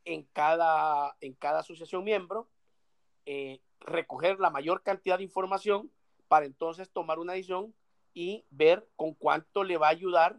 [0.07, 2.49] en cada, en cada asociación miembro,
[3.27, 5.92] eh, recoger la mayor cantidad de información
[6.29, 7.75] para entonces tomar una decisión
[8.14, 10.38] y ver con cuánto le va a ayudar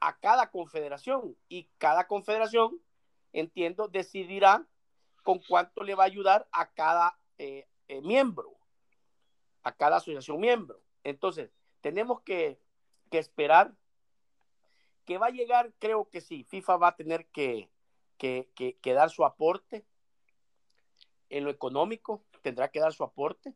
[0.00, 2.80] a cada confederación y cada confederación,
[3.32, 4.66] entiendo, decidirá
[5.22, 8.54] con cuánto le va a ayudar a cada eh, eh, miembro,
[9.62, 10.80] a cada asociación miembro.
[11.02, 12.58] Entonces, tenemos que,
[13.10, 13.72] esperar
[15.04, 17.70] que va a llegar, creo que sí, FIFA va a tener que,
[18.16, 19.84] que, que, dar su aporte
[21.30, 23.54] en lo económico, tendrá que dar su aporte,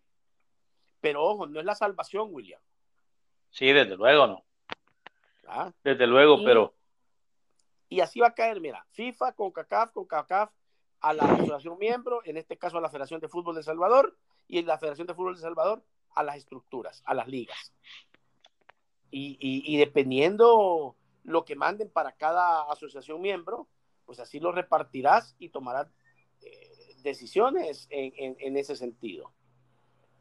[1.01, 2.61] pero ojo, no es la salvación, William.
[3.51, 4.45] Sí, desde luego no.
[5.47, 5.73] ¿Ah?
[5.83, 6.75] Desde luego, pero.
[7.89, 10.51] Y así va a caer, mira, FIFA, con CACAF, con CACAF,
[11.01, 14.17] a la asociación miembro, en este caso a la Federación de Fútbol de Salvador,
[14.47, 15.83] y en la Federación de Fútbol de Salvador
[16.15, 17.73] a las estructuras, a las ligas.
[19.11, 23.69] Y, dependiendo lo que manden para cada asociación miembro,
[24.09, 25.93] pues así lo repartirás y tomarás
[26.41, 29.35] eh, decisiones en, ese sentido.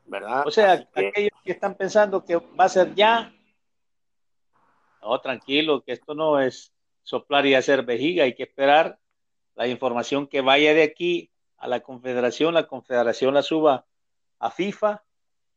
[0.06, 0.46] ¿Verdad?
[0.46, 3.34] O sea, aquellos que están pensando que va a ser ya,
[5.02, 6.74] no, tranquilo, que esto no es
[7.04, 9.00] soplar y hacer vejiga, hay que esperar
[9.56, 13.86] la información que vaya de aquí a la confederación, la confederación la suba
[14.40, 15.02] a FIFA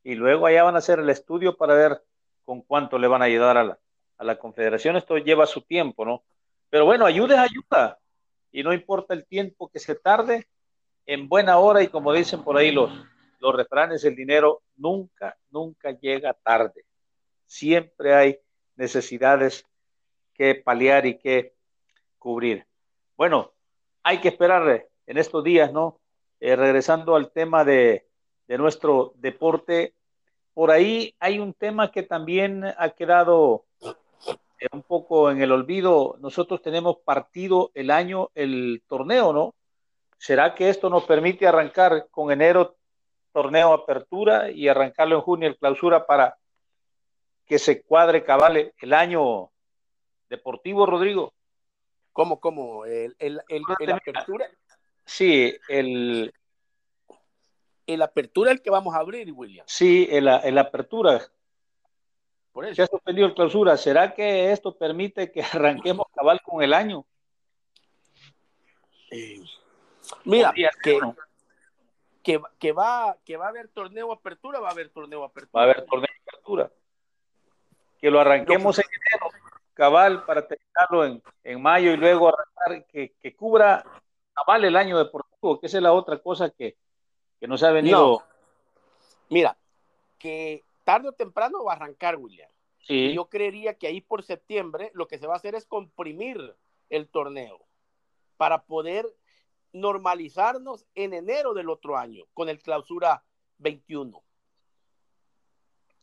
[0.05, 2.05] y luego allá van a hacer el estudio para ver
[2.45, 3.79] con cuánto le van a ayudar a la,
[4.19, 4.95] a la confederación.
[4.95, 6.23] Esto lleva su tiempo, ¿no?
[6.69, 8.00] Pero bueno, ayuda es ayuda
[8.53, 10.47] y no importa el tiempo que se tarde,
[11.07, 12.91] en buena hora y como dicen por ahí los,
[13.41, 16.85] los refranes, el dinero nunca, nunca llega tarde.
[17.47, 18.39] Siempre hay
[18.77, 19.65] necesidades
[20.35, 21.55] que paliar y que
[22.19, 22.67] cubrir.
[23.17, 23.53] Bueno,
[24.03, 26.01] hay que esperar en estos días, ¿no?
[26.39, 28.07] Eh, regresando al tema de,
[28.47, 29.95] de nuestro deporte,
[30.55, 33.70] por ahí hay un tema que también ha quedado eh,
[34.73, 36.17] un poco en el olvido.
[36.21, 39.55] Nosotros tenemos partido el año, el torneo, ¿no?
[40.19, 42.77] ¿Será que esto nos permite arrancar con enero
[43.33, 46.37] torneo apertura y arrancarlo en junio el clausura para
[47.47, 49.51] que se cuadre cabale el año
[50.29, 51.35] deportivo, Rodrigo.
[52.13, 52.87] ¿Cómo, cómo?
[52.87, 54.49] ¿El, el, el, apertura?
[55.05, 56.33] Sí, el...
[57.87, 59.67] El apertura el que vamos a abrir, William.
[59.67, 61.21] Sí, el, el apertura.
[62.53, 62.75] Por eso.
[62.75, 63.77] Se ha suspendido el clausura.
[63.77, 67.05] ¿Será que esto permite que arranquemos cabal con el año?
[69.11, 69.41] Eh,
[70.25, 71.01] mira, que,
[72.23, 75.61] que, que, va, que va a haber torneo apertura, va a haber torneo apertura.
[75.61, 76.71] Va a haber torneo apertura.
[78.01, 79.31] Que lo arranquemos en enero,
[79.75, 83.85] cabal para terminarlo en, mayo y luego arrancar, que, que, cubra
[84.33, 86.77] cabal el año deportivo, que esa es la otra cosa que,
[87.39, 88.23] que nos ha venido.
[89.29, 89.57] Mira,
[90.19, 92.51] que tarde o temprano va a arrancar, William.
[92.81, 93.13] Sí.
[93.15, 96.57] yo creería que ahí por septiembre lo que se va a hacer es comprimir
[96.89, 97.65] el torneo
[98.37, 99.07] para poder
[99.73, 103.23] normalizarnos en enero del otro año con el clausura
[103.59, 104.21] 21.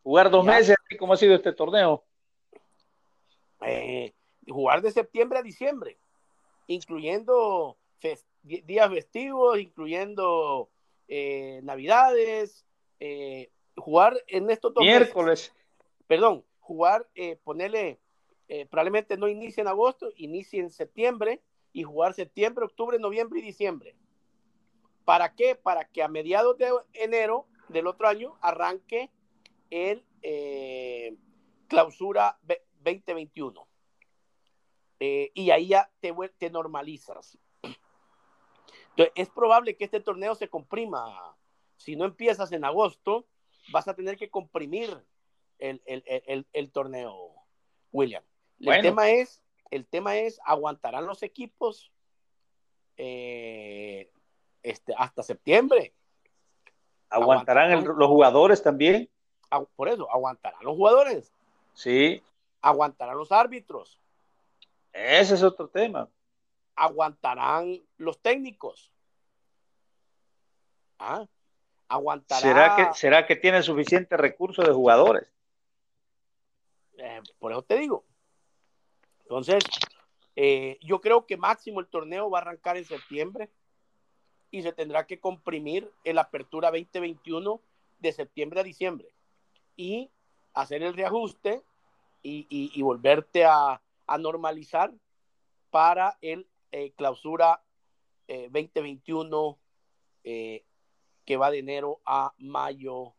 [0.04, 2.06] Jugar dos meses, ¿cómo ha sido este torneo?
[3.62, 4.13] Eh,
[4.47, 5.97] jugar de septiembre a diciembre,
[6.67, 7.76] incluyendo
[8.43, 10.69] días festivos, incluyendo
[11.10, 12.65] eh, navidades,
[13.00, 15.54] eh, jugar en estos dos miércoles.
[16.08, 17.08] perdón, jugar,
[17.44, 18.00] ponerle,
[18.70, 21.42] probablemente no inicie en agosto, inicie en septiembre
[21.74, 23.96] y jugar septiembre, octubre, noviembre y diciembre.
[25.06, 25.56] ¿Para qué?
[25.56, 29.10] Para que a mediados de enero del otro año arranque
[29.70, 31.16] el eh,
[31.68, 32.38] clausura
[32.84, 33.68] 2021.
[35.00, 37.38] Eh, y ahí ya te, te normalizas.
[37.62, 41.38] Entonces, es probable que este torneo se comprima.
[41.76, 43.28] Si no empiezas en agosto,
[43.72, 44.90] vas a tener que comprimir
[45.60, 47.34] el, el, el, torneo,
[47.92, 48.24] William.
[48.60, 51.92] El tema es el tema es, ¿aguantarán los equipos
[52.98, 54.10] eh,
[54.64, 55.94] este, hasta septiembre?
[57.10, 59.10] ¿Aguantarán, los jugadores también?
[59.76, 61.32] Por eso, ¿aguantarán los jugadores?
[61.74, 62.22] Sí.
[62.62, 64.00] ¿Aguantarán los árbitros?
[64.92, 66.10] Ese es otro tema.
[66.76, 68.92] ¿Aguantarán los técnicos?
[71.00, 71.26] ¿Ah?
[71.88, 72.41] ¿Aguantará...
[72.41, 75.28] ¿Será que, ¿Será que tienen suficiente recursos de jugadores?
[76.97, 78.04] Eh, por eso te digo,
[79.28, 79.62] entonces,
[80.38, 83.50] eh, yo creo que máximo el torneo va a arrancar en septiembre
[84.52, 87.62] y se tendrá que comprimir en la apertura 2021
[88.00, 89.10] de septiembre a diciembre
[89.76, 90.10] y
[90.54, 91.62] hacer el reajuste
[92.23, 93.82] y, volverte a,
[94.17, 94.93] normalizar
[95.71, 97.62] para el eh, clausura
[98.28, 99.58] 2021
[100.23, 100.63] eh,
[101.28, 103.13] que va de enero a mayo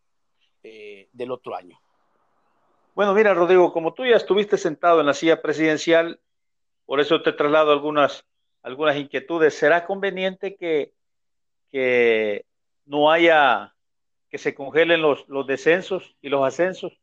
[0.62, 1.78] del otro año.
[2.94, 6.18] Bueno, mira, Rodrigo, como tú ya estuviste sentado en la silla presidencial,
[6.84, 8.24] por eso te traslado algunas,
[8.62, 9.54] algunas inquietudes.
[9.54, 10.94] ¿Será conveniente que,
[11.70, 12.44] que
[12.86, 13.74] no haya,
[14.30, 16.98] que se congelen los, los descensos y los ascensos?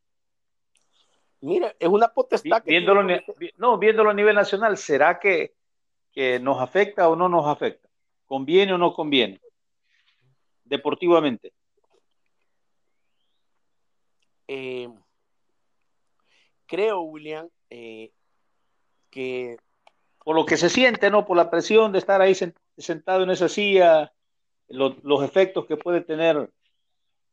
[1.40, 3.08] Mira, es una potestad que viéndolo,
[3.58, 5.54] No, viéndolo a nivel nacional, ¿será que,
[6.12, 7.88] que nos afecta o no nos afecta?
[8.26, 9.40] ¿Conviene o no conviene?
[10.66, 11.54] Deportivamente.
[14.48, 14.90] Eh,
[16.66, 18.12] creo, William, eh,
[19.10, 19.58] que...
[20.24, 21.26] Por lo que se siente, ¿no?
[21.26, 22.34] Por la presión de estar ahí
[22.78, 24.12] sentado en esa silla,
[24.68, 26.50] los efectos que puede tener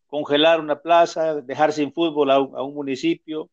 [0.06, 3.48] congelar una plaza, dejar sin fútbol a un, municipio,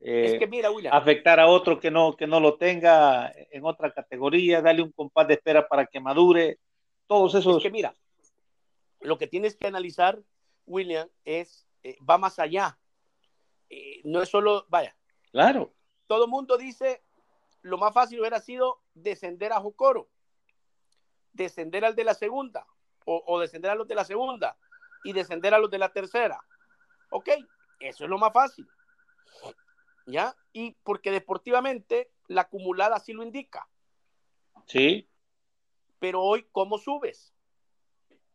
[0.00, 3.92] es que mira, William, afectar a otro que no, que no lo tenga en otra
[3.92, 6.58] categoría, darle un compás de espera para que madure,
[7.06, 7.58] todos esos...
[7.58, 7.94] Es que mira,
[9.04, 10.22] lo que tienes que analizar,
[10.66, 12.78] William, es, eh, va más allá.
[13.68, 14.96] Eh, no es solo, vaya,
[15.30, 15.74] Claro.
[16.06, 17.02] Todo mundo dice,
[17.62, 20.08] lo más fácil hubiera sido descender a Jocoro,
[21.32, 22.66] descender al de la segunda,
[23.04, 24.56] o, descender a los de la segunda
[25.02, 26.40] y descender a los de la tercera.
[27.10, 27.30] Ok,
[27.80, 28.66] eso es lo más fácil.
[30.06, 30.34] ¿Ya?
[30.52, 33.68] Y porque deportivamente la acumulada sí lo indica.
[34.66, 35.10] Sí.
[35.98, 37.34] Pero hoy, ¿cómo subes?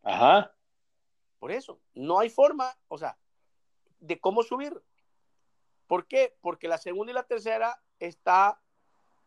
[0.03, 0.53] Ajá.
[1.39, 3.17] Por eso, no hay forma, o sea,
[3.99, 4.73] de cómo subir.
[5.87, 6.37] ¿Por qué?
[6.41, 8.61] Porque la segunda y la tercera está,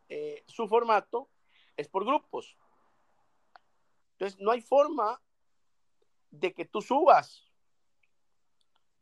[0.09, 1.29] eh, su formato
[1.75, 2.55] es por grupos.
[4.13, 5.21] Entonces, no hay forma
[6.29, 7.51] de que tú subas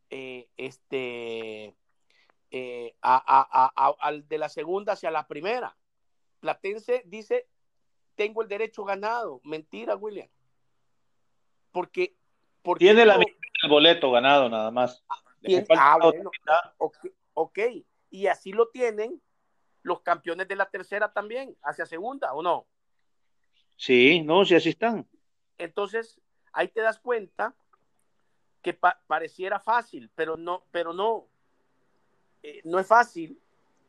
[0.09, 1.75] eh, este,
[2.49, 5.77] eh, al de la segunda hacia la primera.
[6.39, 7.47] Platense dice,
[8.15, 9.41] tengo el derecho ganado.
[9.43, 10.29] Mentira, William.
[11.71, 12.20] Porque...
[12.61, 13.15] porque Tiene la
[13.63, 15.03] el boleto ganado nada más.
[15.77, 16.31] ah, bueno,
[17.33, 17.59] Ok,
[18.09, 19.21] y así lo tienen
[19.83, 22.67] los campeones de la tercera también, hacia segunda, ¿o no?
[23.77, 25.07] Sí, no, sí, así están.
[25.57, 26.19] Entonces,
[26.51, 27.55] ahí te das cuenta
[28.61, 28.73] que
[29.07, 31.27] pareciera fácil, pero no, pero no,
[32.43, 33.41] eh, no es fácil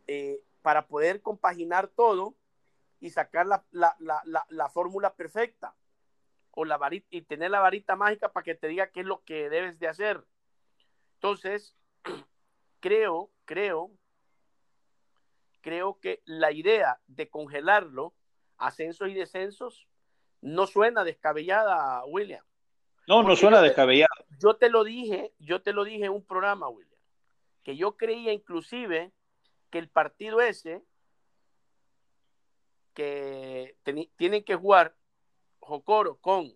[0.07, 2.35] eh, para poder compaginar todo
[3.01, 3.65] y sacar la,
[4.49, 5.75] la fórmula perfecta
[6.53, 9.23] o la varita y tener la varita mágica para que te diga qué es lo
[9.25, 10.25] que debes de hacer.
[11.15, 11.77] Entonces,
[12.81, 13.91] creo, creo,
[15.61, 18.15] creo que la idea de congelarlo,
[18.59, 19.89] ascensos y descensos,
[20.41, 22.45] no suena descabellada, William.
[23.07, 24.15] No, no suena descabellada.
[24.39, 27.01] Yo te lo dije, yo te lo dije en un programa, William,
[27.63, 29.13] que yo creía inclusive
[29.71, 30.85] que el partido ese
[32.95, 33.77] que
[34.17, 34.95] tienen que jugar
[35.63, 36.53] Jocoro con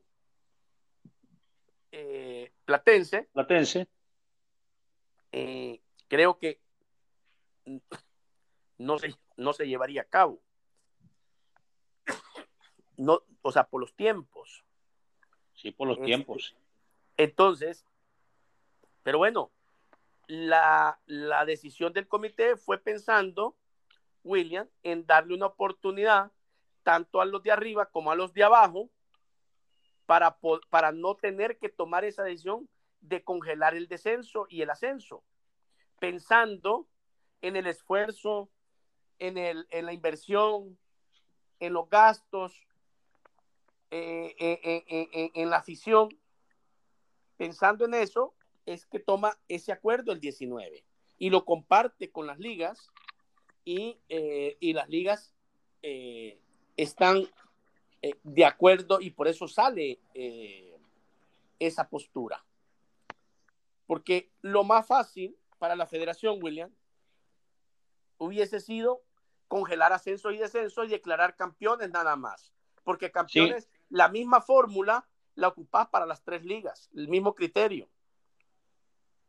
[1.93, 3.29] eh, Platense.
[3.33, 3.89] Platense.
[5.33, 6.61] Eh, creo que
[8.79, 10.43] no se, no se llevaría a cabo.
[12.97, 14.65] No, o sea, por los tiempos.
[15.55, 16.57] Sí, por los este, tiempos.
[17.17, 17.87] Entonces,
[19.03, 19.53] pero bueno,
[20.27, 23.57] la, la decisión del comité fue pensando,
[24.25, 26.33] William, en darle una oportunidad
[26.83, 28.91] tanto a los de arriba como a los de abajo
[30.07, 30.39] para,
[30.71, 32.69] para no tener que tomar esa decisión
[33.01, 35.23] de congelar el descenso y el ascenso,
[35.99, 36.89] pensando
[37.43, 38.49] en el esfuerzo,
[39.19, 40.79] en, el, en la inversión,
[41.61, 42.67] en los gastos,
[43.91, 46.09] eh, eh, eh, en la afición.
[47.37, 48.35] Pensando en eso,
[48.65, 50.85] es que toma ese acuerdo el 19
[51.19, 52.91] y lo comparte con las ligas
[53.65, 55.35] y, y las ligas
[56.77, 57.29] están
[58.23, 60.01] de acuerdo y por eso sale
[61.59, 62.45] esa postura.
[63.87, 66.71] Porque lo más fácil para la federación, William,
[68.19, 69.03] hubiese sido
[69.49, 72.53] congelar ascenso y descenso y declarar campeones nada más.
[72.83, 77.89] Porque campeones, la misma fórmula la ocupas para las tres ligas, el mismo criterio.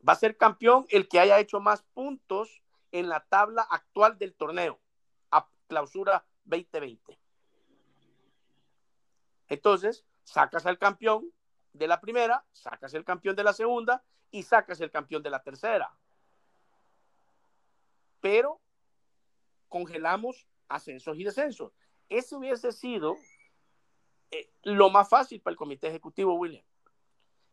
[0.07, 2.61] Va a ser campeón el que haya hecho más puntos
[2.91, 4.79] en la tabla actual del torneo,
[5.31, 7.19] a clausura 2020.
[9.47, 11.31] Entonces, sacas al campeón
[11.73, 15.43] de la primera, sacas el campeón de la segunda y sacas el campeón de la
[15.43, 15.91] tercera.
[18.19, 18.59] Pero
[19.69, 21.71] congelamos ascensos y descensos.
[22.09, 23.17] Ese hubiese sido
[24.31, 26.63] eh, lo más fácil para el comité ejecutivo, William.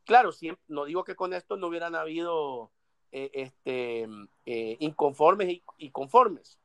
[0.05, 2.71] Claro, siempre, no digo que con esto no hubieran habido
[3.13, 4.09] eh, este,
[4.45, 6.59] eh, inconformes y, conformes.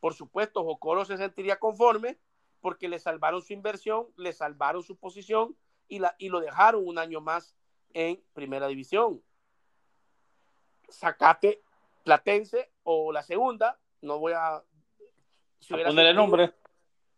[0.00, 2.18] Por supuesto, Jocoro se sentiría conforme
[2.60, 5.56] porque le salvaron su inversión, le salvaron su posición
[5.88, 7.54] y, la, y lo dejaron un año más
[7.92, 9.22] en primera división.
[10.88, 11.62] Sacate
[12.04, 14.62] Platense o la segunda, no voy a...
[15.60, 16.54] Si ponerle nombre.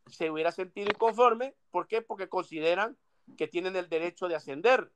[0.06, 2.02] Se hubiera sentido inconforme, ¿por qué?
[2.02, 2.98] Porque consideran
[3.36, 4.92] que tienen el derecho de ascender.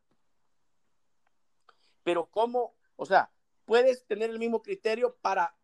[2.02, 2.74] Pero ¿cómo?
[2.96, 3.30] O sea,
[3.64, 5.54] puedes tener el mismo criterio para,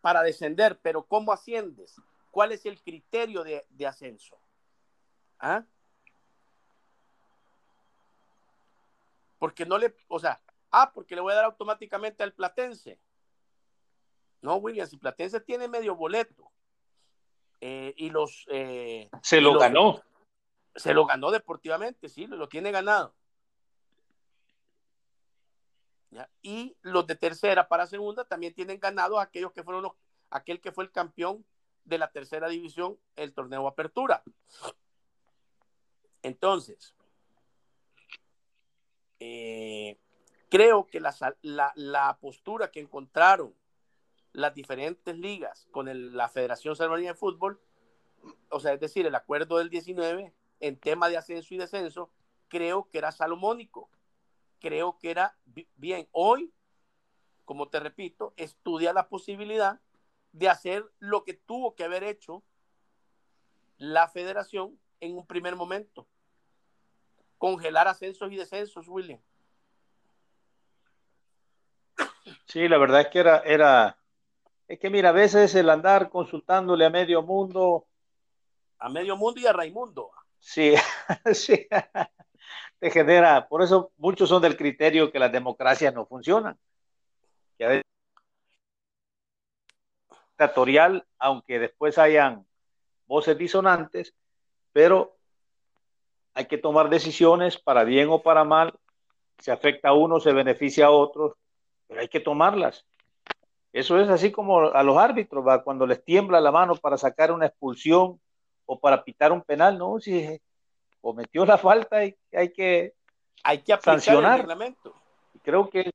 [0.00, 1.96] para descender, pero ¿cómo asciendes?
[2.36, 4.38] ¿Cuál es el criterio de, de ascenso?
[5.38, 5.64] ¿Ah?
[9.38, 13.00] Porque no le, o sea, ah, porque le voy a dar automáticamente al platense.
[14.42, 16.52] No, William, si Platense tiene medio boleto
[17.62, 18.44] eh, y los...
[18.50, 20.02] Eh, se lo ganó.
[20.74, 23.14] Se lo ganó deportivamente, sí, lo, tiene ganado.
[26.42, 29.92] Y los de tercera para segunda también tienen ganado aquellos que fueron los,
[30.28, 31.42] aquel que fue el campeón
[31.86, 34.22] de la tercera división, el torneo Apertura.
[36.22, 36.94] Entonces,
[39.20, 39.98] eh,
[40.50, 41.14] creo que la,
[41.74, 43.54] la postura que encontraron
[44.32, 47.60] las diferentes ligas con la Federación Salvadoreña de Fútbol,
[48.50, 52.10] o sea, es decir, el acuerdo del 19 en tema de ascenso y descenso,
[52.48, 53.88] creo que era salomónico.
[54.60, 55.36] Creo que era
[55.76, 56.08] bien.
[56.12, 56.52] Hoy,
[57.44, 59.80] como te repito, estudia la posibilidad
[60.36, 62.42] de hacer lo que tuvo que haber hecho
[63.78, 66.06] la federación en un primer momento.
[67.38, 69.20] Congelar ascensos y descensos, William.
[72.46, 73.98] Sí, la verdad es que era, era,
[74.68, 77.86] es que mira, a veces el andar consultándole a medio mundo.
[78.78, 80.10] A medio mundo y a Raimundo.
[80.38, 80.74] Sí,
[81.32, 81.66] sí.
[82.78, 86.58] Te genera, por eso muchos son del criterio que las democracias no funcionan.
[87.56, 87.86] Que a veces
[90.36, 92.46] dictatorial, aunque después hayan
[93.06, 94.14] voces disonantes,
[94.72, 95.16] pero
[96.34, 98.74] hay que tomar decisiones para bien o para mal.
[99.38, 101.32] Se afecta a uno, se beneficia a otros,
[101.86, 102.84] pero hay que tomarlas.
[103.72, 105.62] Eso es así como a los árbitros, ¿va?
[105.62, 108.20] cuando les tiembla la mano para sacar una expulsión
[108.66, 110.38] o para pitar un penal, no, si
[111.00, 112.94] cometió la falta hay, hay que,
[113.42, 114.40] hay que sancionar.
[114.40, 114.94] el reglamento.
[115.42, 115.90] Creo que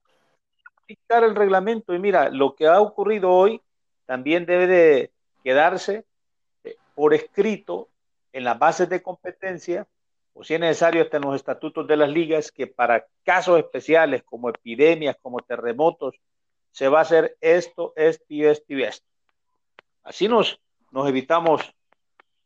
[0.82, 3.62] aplicar el reglamento y mira, lo que ha ocurrido hoy
[4.06, 5.12] también debe de
[5.44, 6.06] quedarse
[6.64, 7.90] eh, por escrito
[8.34, 9.88] en las bases de competencia
[10.34, 14.24] o si es necesario hasta en los estatutos de las ligas que para casos especiales
[14.24, 16.16] como epidemias, como terremotos,
[16.72, 19.06] se va a hacer esto, esto y esto esto.
[20.04, 20.60] Así nos,
[20.92, 21.62] nos evitamos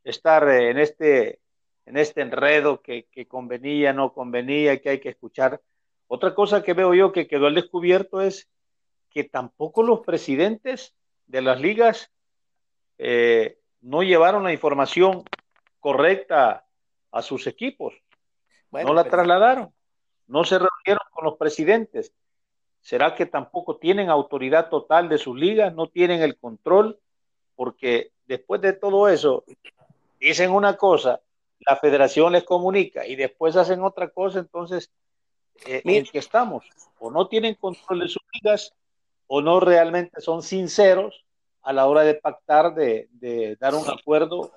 [0.04, 1.40] estar en este,
[1.86, 5.62] en este enredo que, que convenía, no convenía, que hay que escuchar.
[6.08, 8.50] Otra cosa que veo yo que quedó al descubierto es
[9.10, 10.96] que tampoco los presidentes
[11.28, 12.12] de las ligas
[12.98, 15.24] eh, no llevaron la información
[15.80, 16.66] correcta
[17.12, 17.94] a sus equipos.
[18.72, 19.74] no la trasladaron.
[20.28, 22.12] No se reunieron con los presidentes.
[22.82, 25.74] ¿Será que tampoco tienen autoridad total de sus ligas?
[25.74, 27.00] ¿No tienen el control?
[27.56, 29.44] Porque después de todo eso,
[30.20, 31.22] dicen una cosa,
[31.60, 34.92] la federación les comunica y después hacen otra cosa, entonces,
[35.66, 36.66] eh, ¿en qué estamos?
[37.00, 38.74] O no tienen control de sus ligas,
[39.28, 41.26] o no realmente son sinceros
[41.62, 44.52] a la hora de pactar, de, dar un acuerdo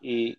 [0.00, 0.36] y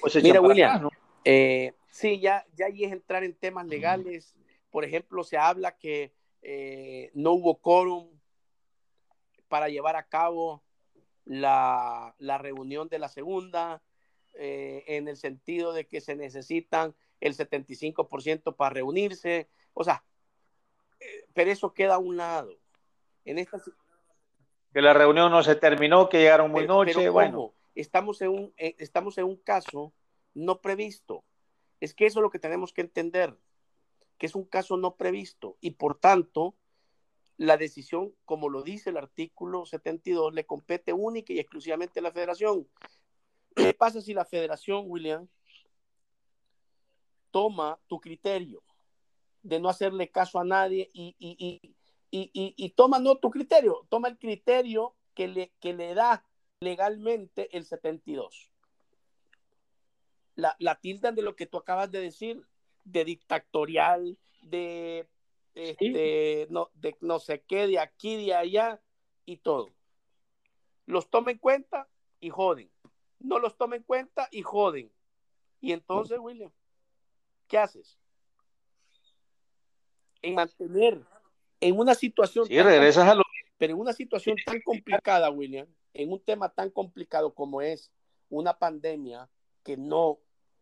[0.00, 0.88] pues Mira, William,
[1.24, 4.36] eh, sí, ya, ya ahí es entrar en temas legales.
[4.70, 6.12] Por ejemplo, se habla que
[6.42, 8.08] eh, no hubo quórum
[9.48, 10.62] para llevar a cabo
[11.24, 13.82] la, reunión de la segunda,
[14.34, 19.48] eh, en el sentido de que se necesitan el 75% para reunirse.
[19.74, 20.04] O sea,
[21.32, 22.56] pero eso queda a un lado.
[23.28, 23.60] En esta...
[24.72, 27.52] Que la reunión no se terminó, que llegaron muy noche, bueno.
[27.74, 29.92] estamos, en un, eh, estamos en un caso
[30.34, 31.24] no previsto.
[31.80, 33.36] Es que eso es lo que tenemos que entender,
[34.16, 36.54] que es un caso no previsto y por tanto
[37.36, 42.12] la decisión, como lo dice el artículo 72, le compete única y exclusivamente a la
[42.12, 42.66] federación.
[43.54, 45.28] ¿Qué pasa si la federación, William,
[47.30, 48.62] toma tu criterio
[49.42, 51.76] de no hacerle caso a nadie y, y,
[52.76, 56.24] toma no tu criterio, toma el criterio que le, que le da
[56.60, 58.50] legalmente el 72.
[60.34, 62.46] La, la tildan de lo que tú acabas de decir,
[62.84, 65.08] de dictatorial, de,
[65.54, 68.80] este, no, de no sé qué, de aquí, de allá
[69.24, 69.70] y todo.
[70.86, 71.88] Los toma en cuenta
[72.20, 72.70] y joden.
[73.18, 74.92] No los toma en cuenta y joden.
[75.60, 76.52] Y entonces, William,
[77.48, 77.98] ¿qué haces?
[80.22, 81.04] En mantener
[81.60, 82.46] en una situación.
[82.46, 83.22] Sí, regresas a lo.
[83.56, 87.90] Pero en una situación tan complicada, William, en un tema tan complicado como es
[88.30, 89.28] una pandemia
[89.64, 90.18] que no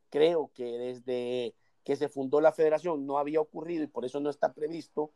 [0.08, 4.30] creo que desde que se fundó la federación no había ocurrido y por eso no
[4.30, 5.12] está previsto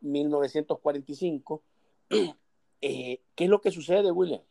[0.00, 1.62] 1945.
[2.86, 4.42] Eh, ¿Qué es lo que sucede, William?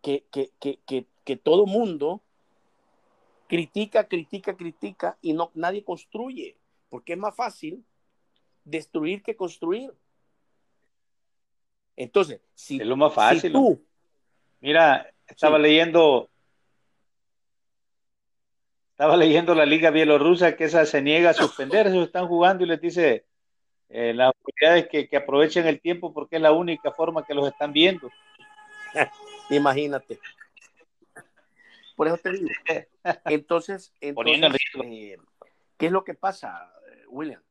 [0.00, 2.22] que, que, que, que, todo mundo
[3.48, 6.56] critica, critica, critica y no, nadie construye
[6.88, 7.84] porque es más fácil
[8.64, 9.92] destruir que construir.
[11.96, 13.52] Entonces, si es lo más fácil.
[13.52, 13.84] tú,
[14.60, 16.30] Mira, estaba leyendo
[18.90, 22.66] estaba leyendo la liga bielorrusa que esa se niega a suspender, eso están jugando y
[22.66, 23.26] les dice
[23.88, 27.46] eh, las autoridades que, que, aprovechen el tiempo porque es la única forma que los
[27.46, 28.10] están viendo.
[29.50, 30.18] Imagínate.
[31.94, 32.48] Por eso te digo.
[33.26, 34.52] Entonces, entonces
[34.84, 35.16] eh,
[35.76, 36.72] ¿qué es lo que pasa?
[37.08, 37.42] William,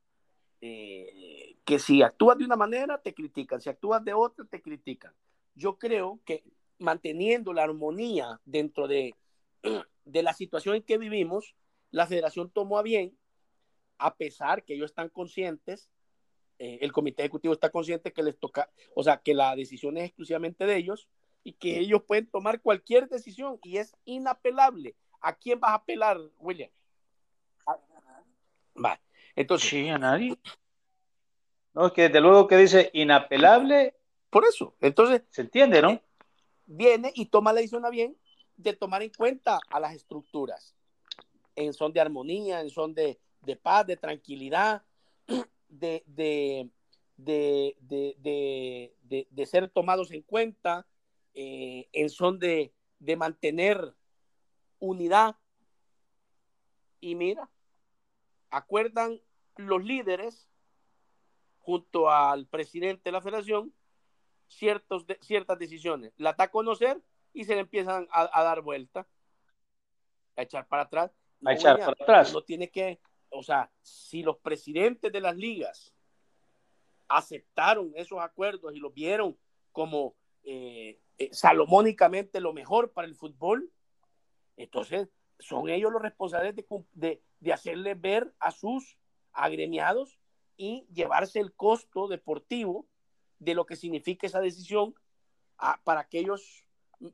[0.62, 5.14] eh, que si actúas de una manera, te critican, si actúas de otra, te critican.
[5.56, 6.44] Yo creo que
[6.80, 9.16] manteniendo la armonía dentro de,
[10.06, 11.56] de la situación en que vivimos,
[11.92, 13.18] la federación tomó a bien,
[13.98, 15.90] a pesar que ellos están conscientes,
[16.60, 20.06] eh, el comité ejecutivo está consciente que les toca, o sea, que la decisión es
[20.06, 21.08] exclusivamente de ellos
[21.44, 24.96] y que ellos pueden tomar cualquier decisión y es inapelable.
[25.22, 26.70] ¿A quién vas a apelar, William?
[28.84, 29.00] Va.
[29.38, 30.38] Entonces, sí, a nadie.
[31.74, 33.96] No, es que desde luego que dice inapelable.
[34.30, 35.22] Por eso, entonces.
[35.30, 36.02] Se entiende, ¿no?
[36.66, 38.18] Viene y toma la decisión a bien
[38.58, 40.76] de tomar en cuenta a las estructuras
[41.58, 43.20] en son de armonía, en son de,
[43.62, 44.84] paz, de tranquilidad,
[45.68, 46.70] de, de,
[49.30, 50.86] de ser tomados en cuenta,
[51.34, 52.74] eh, en son de,
[53.18, 53.96] mantener
[54.80, 55.36] unidad.
[57.02, 57.50] Y mira,
[58.50, 59.20] acuerdan
[59.58, 60.48] los líderes,
[61.60, 63.74] junto al presidente de la federación,
[64.48, 66.14] ciertos ciertas decisiones.
[66.18, 67.02] La da a conocer
[67.34, 69.08] y se le empiezan a, dar vuelta,
[70.36, 71.12] a echar para atrás.
[71.46, 72.34] a echar para atrás.
[72.34, 73.00] No tiene que,
[73.30, 75.94] o sea, si los presidentes de las ligas
[77.08, 79.38] aceptaron esos acuerdos y los vieron
[79.72, 83.72] como eh, eh, salomónicamente lo mejor para el fútbol,
[84.56, 88.98] entonces son ellos los responsables de, de, de hacerle ver a sus
[89.38, 90.20] agremiados
[90.58, 92.88] y llevarse el costo deportivo
[93.40, 94.96] de lo que significa esa decisión
[95.84, 96.66] para aquellos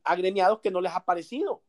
[0.04, 1.62] agremiados que no les ha parecido.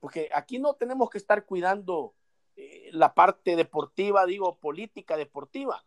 [0.00, 2.14] Porque aquí no tenemos que estar cuidando
[2.56, 5.84] eh, la parte deportiva, digo, política deportiva,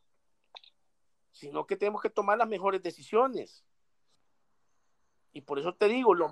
[1.31, 3.65] sino que tenemos que tomar las mejores decisiones.
[5.33, 6.31] Y por eso te digo, lo,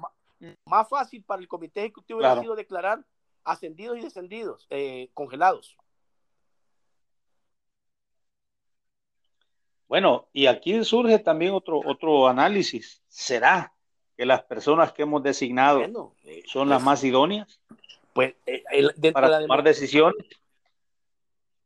[0.66, 3.06] más fácil para el comité ejecutivo ha sido declarar
[3.44, 5.78] ascendidos y descendidos, eh, congelados.
[9.94, 13.04] Bueno, y aquí surge también otro, otro análisis.
[13.08, 13.76] ¿Será
[14.18, 17.60] que las personas que hemos designado eh, son las pues, más idóneas
[18.12, 20.26] pues, eh, para tomar decisiones.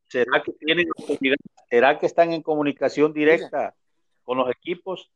[0.10, 0.90] ¿Será que tienen
[1.70, 3.74] ¿Será que están en comunicación directa
[4.26, 5.10] con los equipos?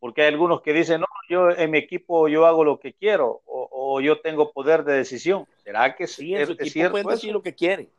[0.00, 3.42] Porque hay algunos que dicen, no, yo en mi equipo yo hago lo que quiero
[3.44, 5.46] o, yo tengo poder de decisión.
[5.62, 6.92] ¿Será que sí, es, es cierto?
[6.92, 7.90] Pueden decir lo que quieren.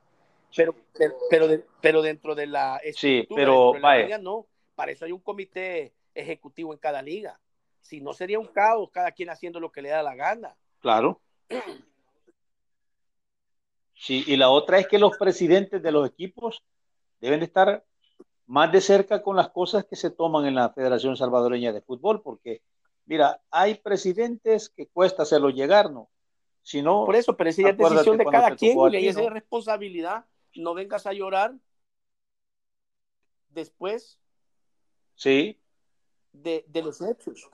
[0.55, 0.73] Pero,
[1.29, 1.47] pero,
[1.81, 4.47] pero, dentro de la sí, pero la no.
[4.75, 7.39] Para eso hay un comité ejecutivo en cada liga.
[7.81, 10.55] Si no sería un caos, cada quien haciendo lo que le da la gana.
[10.79, 11.21] Claro.
[13.93, 16.63] Sí, y la otra es que los presidentes de los equipos
[17.19, 17.83] deben estar
[18.45, 22.21] más de cerca con las cosas que se toman en la Federación Salvadoreña de Fútbol,
[22.21, 22.61] porque,
[23.05, 26.09] mira, hay presidentes que cuesta hacerlo llegar, ¿no?
[26.61, 30.25] Si no, Por eso, pero esa es decisión de cada quien, y esa es responsabilidad.
[30.55, 31.53] No vengas a llorar
[33.49, 34.19] después
[35.15, 35.59] sí.
[36.31, 37.49] de, de los hechos.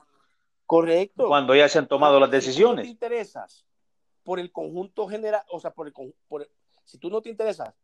[0.66, 1.28] Correcto.
[1.28, 2.86] Cuando ya se han tomado las decisiones.
[2.86, 3.66] Si tú no te interesas
[4.22, 5.92] por el conjunto general, o sea, por el,
[6.28, 6.48] por,
[6.84, 7.74] si tú no te interesas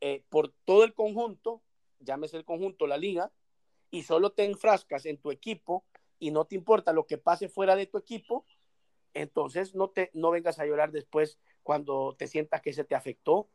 [0.00, 1.62] eh, por todo el conjunto,
[2.00, 3.32] llámese el conjunto, la liga,
[3.90, 5.84] y solo te enfrascas en tu equipo
[6.18, 8.46] y no te importa lo que pase fuera de tu equipo,
[9.14, 13.48] entonces no, te, no vengas a llorar después cuando te sientas que se te afectó.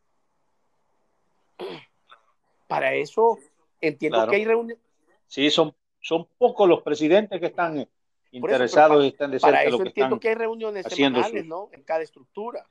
[2.67, 3.37] Para eso
[3.79, 4.83] entiendo que hay reuniones.
[5.31, 7.87] Sí, son, son pocos los presidentes que están
[8.31, 11.69] interesados y están de cerca para eso lo que entiendo que hay reuniones semanales, ¿no?
[11.71, 12.67] En cada estructura.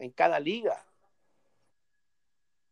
[0.00, 0.84] En cada liga.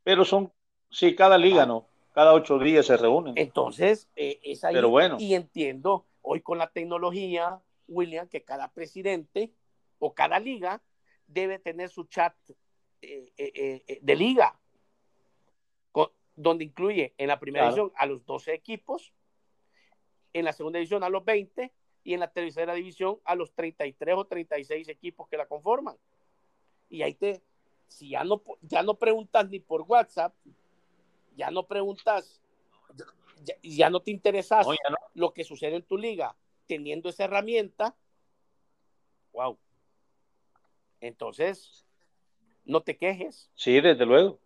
[0.02, 0.52] Pero son,
[0.90, 1.66] sí, cada liga, ah.
[1.66, 1.86] ¿no?
[2.12, 3.34] Cada ocho días se reúnen.
[3.36, 4.74] Entonces, eh, es ahí.
[4.74, 5.18] Pero bueno.
[5.20, 9.52] Y entiendo, hoy con la tecnología, William, que cada presidente
[10.00, 10.82] o cada liga
[11.28, 12.34] debe tener su chat
[13.02, 14.58] eh, eh, de liga,
[16.36, 19.12] donde incluye en la primera división a los 12 equipos,
[20.32, 21.72] en la segunda división a los 20
[22.04, 25.96] y en la tercera división a los 33 o 36 equipos que la conforman.
[26.88, 27.42] Y ahí te,
[27.88, 30.34] si ya no, ya no preguntas ni por WhatsApp,
[31.36, 32.40] ya no preguntas,
[33.62, 34.66] ya, no te interesas
[35.14, 37.94] lo que sucede en tu liga teniendo esa herramienta,
[39.32, 39.58] wow.
[41.00, 41.84] Entonces,
[42.64, 43.50] no te quejes.
[43.54, 44.38] Sí, desde luego.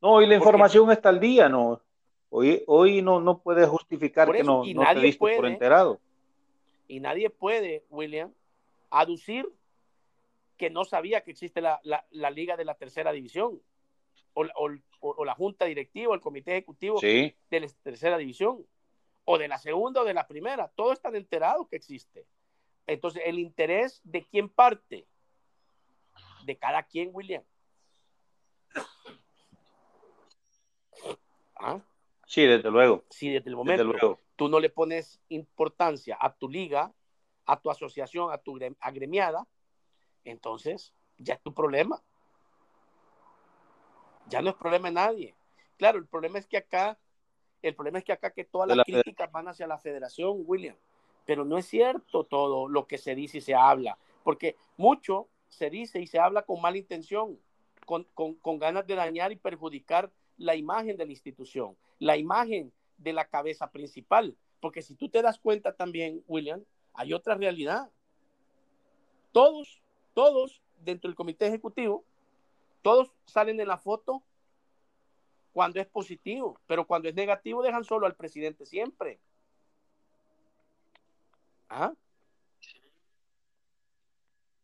[0.00, 1.80] No, hoy la información está al día, no.
[2.30, 5.98] Hoy, hoy no, no puede justificar que no, no te diste por enterado.
[6.86, 8.32] Y nadie puede, William,
[8.90, 9.48] aducir
[10.56, 11.80] que no sabía que existe la,
[12.30, 13.60] liga de la tercera división
[14.34, 18.64] o, la junta directiva o el comité ejecutivo de la tercera división
[19.24, 20.68] o de la segunda o de la primera.
[20.74, 22.26] Todos están enterados que existe.
[22.86, 25.06] Entonces, el interés de quién parte,
[26.44, 27.42] de cada quien, William.
[31.58, 31.80] ¿Ah?
[32.26, 33.04] Sí, desde luego.
[33.10, 36.92] Si desde el momento tú no le pones importancia a tu liga,
[37.46, 39.46] a tu asociación, a tu agremiada,
[40.24, 42.02] entonces ya es tu problema.
[44.28, 45.34] Ya no es problema de nadie.
[45.78, 46.98] Claro, el problema es que acá,
[47.62, 50.76] el problema es que acá que todas las críticas van hacia la federación, William.
[51.24, 55.70] Pero no es cierto todo lo que se dice y se habla, porque mucho se
[55.70, 57.40] dice y se habla con mala intención,
[57.86, 63.12] con, con ganas de dañar y perjudicar la imagen de la institución, la imagen de
[63.12, 64.36] la cabeza principal.
[64.60, 66.64] Porque si tú te das cuenta también, William,
[66.94, 67.90] hay otra realidad.
[69.32, 69.80] Todos
[70.18, 72.04] todos dentro del comité ejecutivo,
[72.82, 74.20] todos salen en la foto
[75.52, 79.20] cuando es positivo, pero cuando es negativo dejan solo al presidente siempre.
[81.68, 81.92] ¿Ah?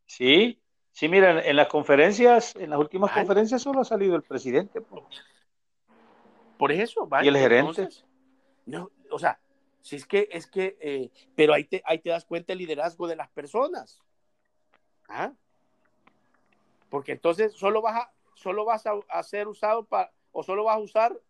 [0.06, 0.60] Sí,
[0.90, 4.82] sí, mira, en las conferencias, en las últimas conferencias solo ha salido el presidente.
[6.58, 7.08] Por eso.
[7.22, 7.88] Y el gerente.
[8.66, 9.38] no, o sea,
[9.84, 13.06] si es que, es que, eh, pero ahí te, ahí te das cuenta el liderazgo
[13.06, 14.00] de las personas.
[15.08, 15.32] ¿Ah?
[16.88, 20.80] Porque entonces solo vas a, solo vas a, ser usado para, o solo vas a
[20.80, 21.20] usar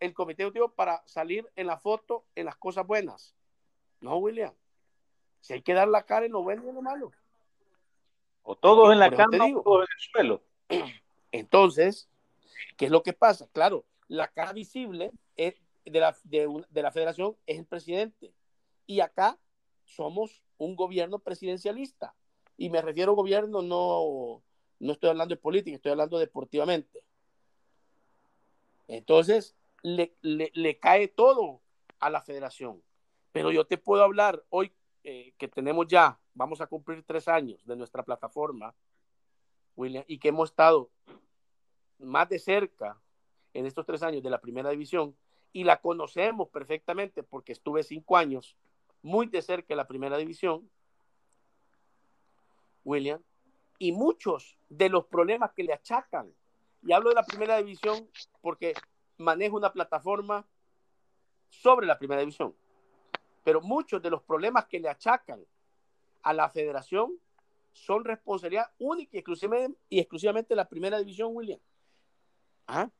[0.00, 3.34] el comité ejecutivo para salir en la foto en las cosas buenas.
[4.00, 4.52] No, William.
[5.40, 7.12] Si hay que dar la cara en lo bueno y en lo malo.
[8.42, 10.42] O todos en la cama o todos en el suelo.
[11.32, 12.08] Entonces,
[12.76, 13.48] ¿qué es lo que pasa?
[13.52, 18.32] Claro, la cara visible de, la, de la federación es el presidente.
[18.86, 19.38] Y acá
[19.84, 22.14] somos un gobierno presidencialista.
[22.56, 24.42] Y me refiero a gobierno no
[24.84, 27.02] no estoy hablando de política, estoy hablando deportivamente.
[28.86, 31.62] Entonces, le, cae todo
[32.00, 32.82] a la federación.
[33.32, 37.64] Pero yo te puedo hablar hoy eh, que tenemos ya, vamos a cumplir tres años
[37.66, 38.74] de nuestra plataforma,
[39.76, 40.90] William, y que hemos estado
[41.98, 43.00] más de cerca
[43.54, 45.16] en estos tres años de la primera división,
[45.52, 48.56] y la conocemos perfectamente porque estuve cinco años
[49.02, 50.68] muy de cerca en la primera división,
[52.84, 53.22] William,
[53.78, 56.32] y muchos de los problemas que le achacan,
[56.82, 58.08] y hablo de la primera división
[58.42, 58.74] porque
[59.16, 60.44] manejo una plataforma
[61.48, 62.54] sobre la primera división,
[63.44, 65.44] pero muchos de los problemas que le achacan
[66.22, 67.18] a la federación
[67.72, 71.60] son responsabilidad única y exclusivamente, y exclusivamente de la primera división, William.
[72.66, 72.90] ¿Ah?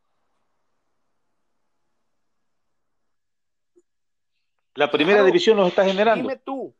[4.74, 6.22] La primera división nos está generando.
[6.22, 6.74] Dime tú,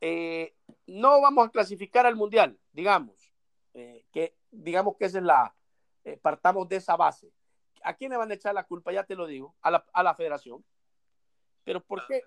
[0.00, 0.54] eh,
[0.86, 3.32] no vamos a clasificar al mundial, digamos,
[3.74, 5.54] eh, que digamos que esa es la,
[6.04, 7.32] eh, partamos de esa base.
[7.82, 8.92] ¿A quién le van a echar la culpa?
[8.92, 10.64] Ya te lo digo, a la, a la federación.
[11.62, 12.22] Pero ¿por qué?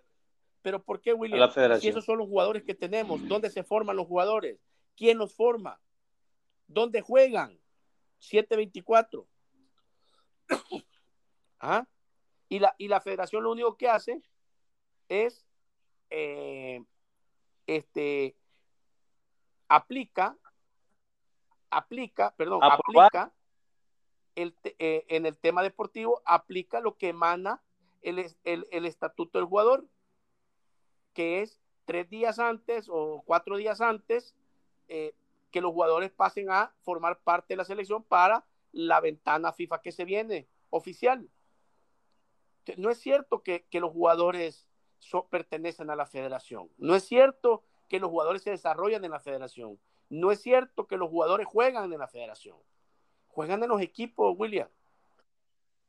[0.61, 1.51] Pero ¿por qué, William?
[1.79, 4.59] Si esos son los jugadores que tenemos, ¿dónde se forman los jugadores?
[4.95, 5.81] ¿Quién los forma?
[6.67, 7.59] ¿Dónde juegan?
[8.19, 9.27] 724.
[11.59, 11.85] ¿Ah?
[12.47, 14.21] Y la, y la federación lo único que hace
[15.11, 15.45] es
[16.09, 16.83] eh,
[17.67, 18.35] este
[19.67, 20.37] aplica
[21.69, 23.33] aplica, perdón, aplica
[24.35, 27.61] el, eh, en el tema deportivo, aplica lo que emana
[28.01, 29.85] el, el, estatuto del jugador,
[31.13, 34.35] que es tres días antes o cuatro días antes
[34.87, 35.13] eh,
[35.51, 39.91] que los jugadores pasen a formar parte de la selección para la ventana FIFA que
[39.91, 41.29] se viene oficial.
[42.77, 44.67] No es cierto que, que los jugadores
[45.29, 46.69] pertenecen a la federación.
[46.77, 49.79] No es cierto que los jugadores se desarrollan en la federación.
[50.09, 52.57] No es cierto que los jugadores juegan en la federación.
[53.27, 54.67] Juegan en los equipos, William.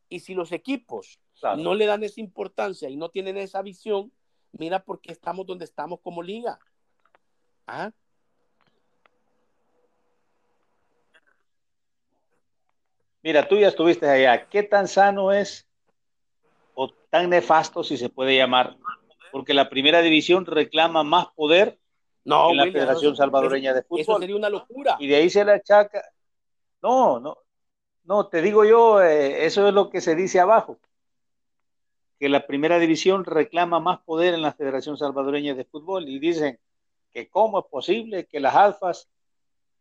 [0.08, 1.18] Y si los equipos
[1.58, 4.12] no le dan esa importancia y no tienen esa visión,
[4.52, 6.58] mira por qué estamos donde estamos como liga.
[7.66, 7.90] ¿Ah?
[13.22, 14.48] Mira, tú ya estuviste allá.
[14.48, 15.66] ¿Qué tan sano es
[16.74, 18.76] o tan nefasto, si se puede llamar,
[19.32, 21.78] porque la primera división reclama más poder
[22.24, 24.00] no, que la Federación Salvadoreña de Fútbol.
[24.00, 24.96] Eso sería una locura.
[25.00, 26.04] Y de ahí se le achaca.
[26.82, 27.38] No, no,
[28.04, 30.78] no, te digo yo, eh, eso es lo que se dice abajo,
[32.18, 36.58] que la primera división reclama más poder en la Federación Salvadoreña de Fútbol y dicen
[37.12, 39.08] que cómo es posible que las alfas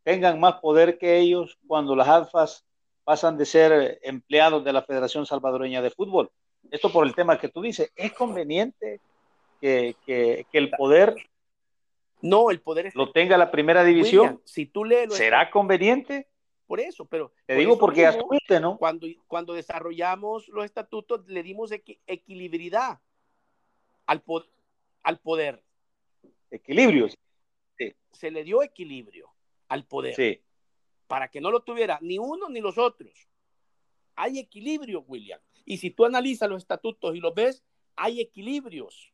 [0.04, 2.66] tengan más poder que ellos cuando las alfas
[3.04, 6.32] pasan de ser empleados de la Federación Salvadoreña de Fútbol.
[6.70, 9.02] Esto por el tema que tú dices, ¿es conveniente
[9.62, 11.16] que, el poder
[12.22, 14.42] no, el poder lo tenga la primera división.
[14.46, 16.28] si tú lees ¿Será conveniente?
[16.68, 18.78] Por eso, pero te digo porque asuste, ¿no?
[18.78, 23.00] Cuando, cuando desarrollamos los estatutos le dimos equilibridad
[24.06, 24.24] al,
[25.04, 25.64] al poder.
[26.50, 27.10] Equilibrio.
[28.12, 29.30] Se le dio equilibrio
[29.68, 30.16] al poder.
[30.16, 30.42] Sí.
[31.08, 33.28] Para que no lo tuviera ni uno ni los otros.
[34.16, 35.42] Hay equilibrio, William.
[35.66, 37.64] Y si tú analizas los estatutos y los ves,
[37.96, 39.11] hay equilibrios.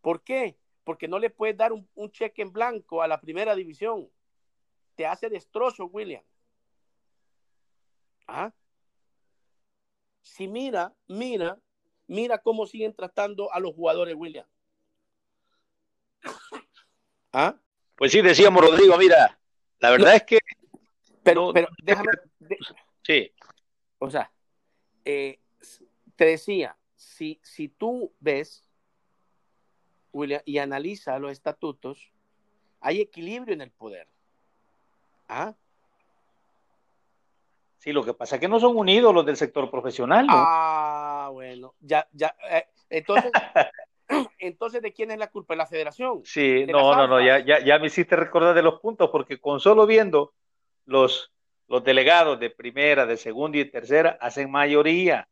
[0.00, 0.56] ¿Por qué?
[0.84, 4.10] Porque no le puedes dar un, cheque en blanco a la primera división.
[4.94, 6.22] Te hace destrozo, William.
[8.26, 8.52] ¿Ah?
[10.22, 11.58] Si mira, mira,
[12.06, 14.46] mira cómo siguen tratando a los jugadores, William.
[17.32, 17.56] ¿Ah?
[17.96, 19.38] Pues sí, decíamos, Rodrigo, mira,
[19.78, 20.38] la verdad es que.
[21.22, 22.10] Pero, pero déjame.
[23.02, 23.32] sí.
[23.98, 24.30] O sea,
[25.04, 25.40] eh,
[26.16, 28.64] te decía, si, si tú ves,
[30.14, 32.10] William, y analiza los estatutos,
[32.80, 34.08] hay equilibrio en el poder.
[35.28, 35.54] ¿Ah?
[37.78, 40.32] Sí, lo que pasa es que no son unidos los del sector profesional, ¿no?
[40.34, 43.30] Ah, bueno, ya, ya, eh, entonces,
[44.38, 45.52] entonces, ¿de quién es la culpa?
[45.52, 46.22] ¿De la federación?
[46.24, 49.60] Sí, no, no, no, ya, ya, ya me hiciste recordar de los puntos, porque con
[49.60, 50.32] solo viendo
[50.86, 51.32] los,
[51.68, 55.28] los delegados de primera, de segunda y tercera hacen mayoría.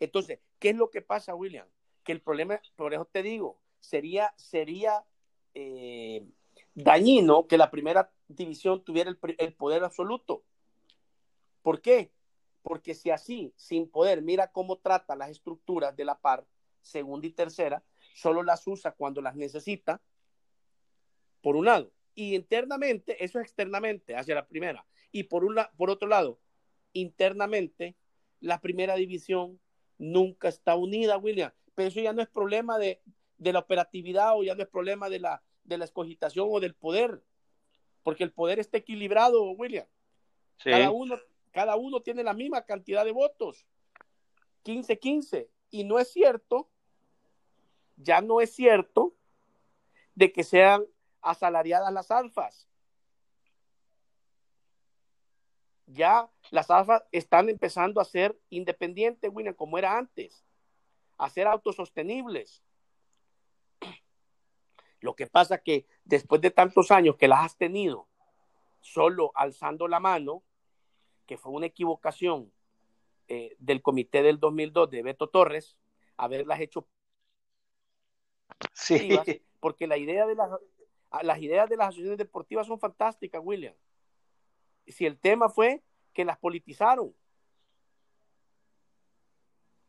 [0.00, 1.66] Entonces, ¿qué es lo que pasa, William?
[2.04, 5.04] Que el problema, por eso te digo, sería, sería
[5.54, 6.26] eh,
[6.74, 10.44] dañino que la primera división tuviera el, poder absoluto.
[11.62, 12.12] ¿Por qué?
[12.62, 16.46] Porque si así, sin poder, mira cómo trata las estructuras de la par,
[16.80, 17.82] segunda y tercera,
[18.14, 20.00] solo las usa cuando las necesita,
[21.40, 21.92] por un lado.
[22.14, 24.84] Y internamente, eso es externamente, hacia la primera.
[25.12, 25.44] Y por,
[25.76, 26.40] por otro lado,
[26.92, 27.96] internamente,
[28.40, 29.60] la primera división
[29.98, 31.52] nunca está unida, William.
[31.74, 33.00] Pero eso ya no es problema de,
[33.38, 37.22] la operatividad o ya no es problema de la, de la escogitación o del poder,
[38.02, 39.86] porque el poder está equilibrado, William.
[40.62, 41.16] Cada, uno,
[41.52, 43.66] cada uno tiene la misma cantidad de votos,
[44.64, 45.48] 15-15.
[45.70, 46.68] Y no es cierto,
[47.96, 49.14] ya no es cierto,
[50.14, 50.84] de que sean
[51.20, 52.68] asalariadas las alfas.
[55.88, 60.44] ya las AFA están empezando a ser independientes, William, como era antes,
[61.16, 62.62] a ser autosostenibles.
[65.00, 68.08] Lo que pasa que después de tantos años que las has tenido
[68.80, 70.42] solo alzando la mano,
[71.26, 72.52] que fue una equivocación
[73.28, 75.76] eh, del comité del 2002 de Beto Torres,
[76.16, 76.88] haberlas hecho
[78.72, 79.18] sí.
[79.60, 80.50] porque la idea de las,
[81.22, 83.74] las ideas de las asociaciones deportivas son fantásticas, William.
[84.86, 85.82] Si el tema fue
[86.12, 87.14] que las politizaron.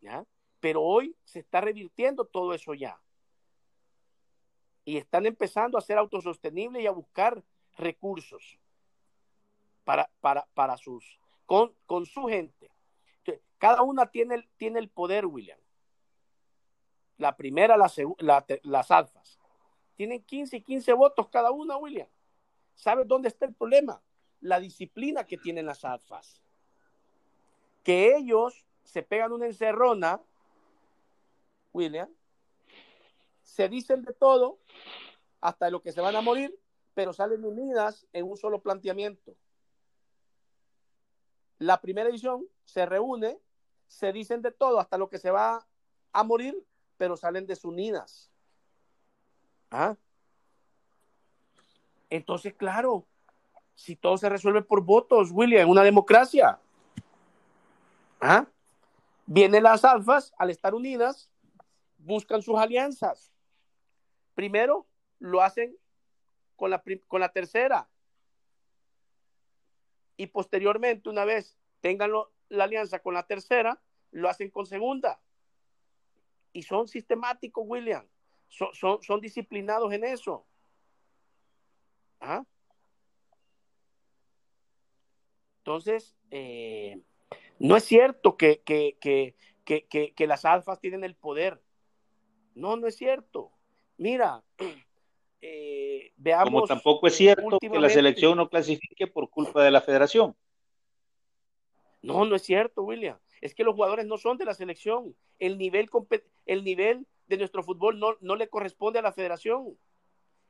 [0.02, 0.26] ¿Ya?
[0.60, 3.02] Pero hoy se está revirtiendo todo eso ya.
[4.90, 7.44] Y están empezando a ser autosostenibles y a buscar
[7.78, 8.58] recursos
[9.84, 12.72] para, para, para sus, con, con su gente.
[13.60, 15.60] Cada una tiene, tiene el poder, William.
[17.18, 19.38] La primera, la, la, las alfas.
[19.96, 22.08] Tienen 15 y 15 votos cada una, William.
[22.74, 24.02] ¿Sabes dónde está el problema?
[24.42, 26.42] La disciplina que tienen las alfas.
[27.84, 30.20] Que ellos se pegan una encerrona,
[31.74, 32.10] William,
[33.50, 34.60] se dicen de todo,
[35.42, 36.58] hasta lo que se van a morir,
[36.94, 39.36] pero salen unidas en un solo planteamiento.
[41.58, 43.40] La primera edición se reúne,
[43.88, 45.66] se dicen de todo, hasta lo que se va
[46.14, 46.56] a morir,
[46.98, 48.30] pero salen desunidas.
[49.72, 49.96] ¿Ah?
[52.10, 53.06] Entonces, claro,
[53.74, 56.60] si todo se resuelve por votos, William, en una democracia,
[58.22, 58.46] ¿ah?
[59.26, 61.32] vienen las alfas, al estar unidas,
[61.98, 63.32] buscan sus alianzas.
[64.40, 64.88] Primero
[65.20, 65.78] lo hacen
[66.56, 67.90] con la, con la tercera.
[70.16, 72.14] Y posteriormente, una vez tengan
[72.48, 73.82] la alianza con la tercera,
[74.12, 75.22] lo hacen con segunda.
[76.54, 78.08] Y son sistemáticos, William
[78.48, 80.48] son, son, disciplinados en eso.
[82.22, 82.46] ¿Ah?
[85.58, 87.02] Entonces, eh,
[87.60, 89.36] no es cierto que, que, que,
[90.16, 91.62] que, las alfas tienen el poder.
[92.56, 93.59] No, no es cierto.
[94.00, 94.42] Mira,
[95.42, 96.52] eh, veamos.
[96.52, 100.36] Como tampoco es cierto que la selección no clasifique por culpa de la federación.
[102.02, 103.20] No, no es cierto, William.
[103.42, 105.16] Es que los jugadores no son de la selección.
[105.38, 105.90] El nivel,
[106.46, 109.78] el nivel de nuestro fútbol no, no le corresponde a la federación.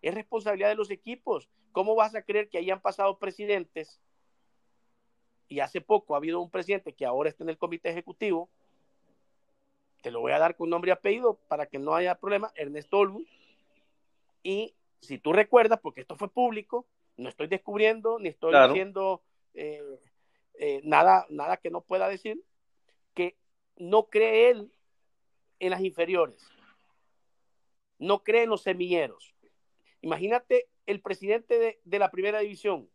[0.03, 1.49] Es responsabilidad de los equipos.
[1.71, 3.99] ¿Cómo vas a creer que hayan pasado presidentes?
[5.47, 8.51] Y hace poco ha habido un presidente que ahora está en el comité ejecutivo.
[10.01, 12.51] Te lo voy a dar con nombre y apellido para que no haya problema.
[12.55, 13.25] Ernesto Olbu.
[14.43, 16.87] Y si tú recuerdas, porque esto fue público,
[17.17, 19.21] no estoy descubriendo ni estoy diciendo
[19.53, 19.83] eh,
[20.55, 22.41] eh, nada, nada que no pueda decir,
[23.13, 23.35] que
[23.75, 24.71] no cree él
[25.59, 26.49] en las inferiores
[27.99, 29.35] no cree en los semilleros.
[30.01, 32.89] Imagínate el presidente de, la primera división.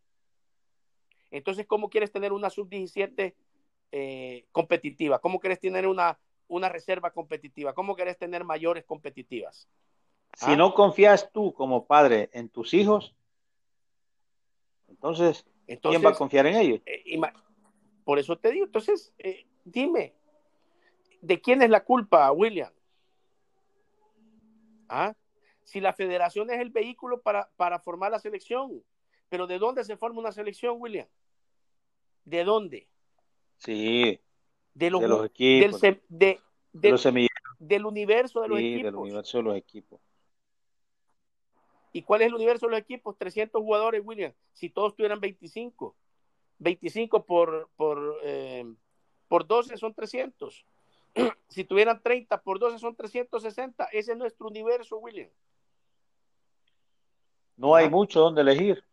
[1.30, 3.34] Entonces, ¿cómo quieres tener una sub-17
[3.92, 5.20] eh, competitiva?
[5.20, 6.18] ¿Cómo quieres tener una,
[6.49, 7.74] una reserva competitiva?
[7.74, 9.68] ¿Cómo quieres tener mayores competitivas?
[10.34, 10.57] Si ¿Ah?
[10.57, 13.14] no confías tú como padre en tus hijos,
[14.88, 16.80] entonces, ¿quién va a confiar en ellos?
[16.86, 17.20] Eh,
[18.05, 20.14] por eso te digo, entonces, eh, dime,
[21.20, 22.72] ¿de quién es la culpa, William?
[24.88, 25.14] ¿Ah?
[25.64, 28.82] Si la federación es el vehículo para, para formar la selección,
[29.28, 31.09] pero ¿de dónde se forma una selección, William?
[32.24, 32.88] ¿De dónde?
[33.59, 34.20] Sí.
[34.74, 35.80] De los, equipos.
[35.80, 37.04] Del, de, los
[37.58, 38.84] del universo de los sí, equipos.
[38.84, 40.00] del universo de los equipos.
[41.92, 43.16] ¿Y cuál es el universo de los equipos?
[43.16, 44.32] 300 jugadores, William.
[44.52, 45.94] Si todos tuvieran 25.
[46.58, 48.64] 25 por, por, eh,
[49.28, 50.66] por 12 son 300.
[51.48, 53.84] si tuvieran 30 por 12 son 360.
[53.92, 55.30] Ese es nuestro universo, William.
[57.56, 58.84] No hay mucho donde elegir.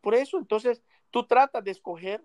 [0.00, 2.22] Por eso, entonces, tú tratas de escoger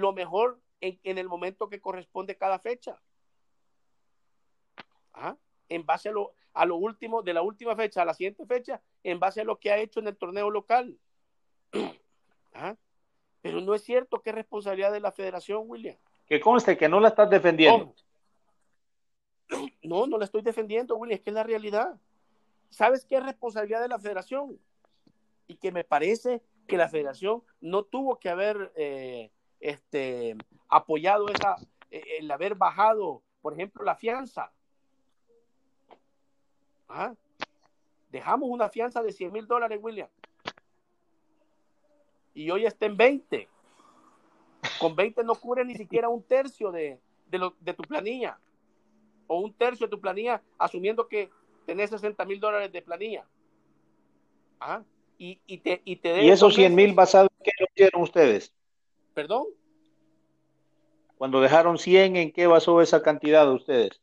[0.00, 3.00] lo mejor en, el momento que corresponde cada fecha.
[5.68, 8.80] En base a lo, a lo último, de la última fecha a la siguiente fecha,
[9.02, 10.98] en base a lo que ha hecho en el torneo local.
[13.42, 15.96] Pero no es cierto que es responsabilidad de la federación, William.
[16.26, 17.94] Que conste que no la estás defendiendo.
[19.82, 21.96] No, no la estoy defendiendo, Willy, es que es la realidad.
[22.70, 24.58] ¿Sabes qué es responsabilidad de la federación?
[25.46, 29.30] Y que me parece que la federación no tuvo que haber eh,
[29.66, 30.36] este,
[30.68, 31.56] apoyado esa,
[31.90, 34.52] eh, el haber bajado, por ejemplo, la fianza.
[36.88, 37.14] ¿Ah?
[38.10, 40.08] Dejamos una fianza de 100 mil dólares, William.
[42.32, 43.48] Y hoy está en 20.
[44.78, 48.38] Con 20 no cubre ni siquiera un tercio de, de, tu planilla.
[49.26, 51.28] O un tercio de tu planilla, asumiendo que
[51.64, 53.26] tenés 60 mil dólares de planilla.
[54.60, 54.82] ¿Ah?
[55.18, 58.55] y, y te, y te ¿Y esos 100 mil basados en qué lo hicieron ustedes?
[59.16, 59.46] ¿Perdón?
[61.16, 64.02] Cuando dejaron 100, ¿en qué basó esa cantidad de ustedes?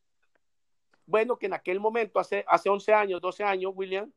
[1.05, 4.11] Bueno, que en aquel momento, hace, hace 11 años, 12 años, William,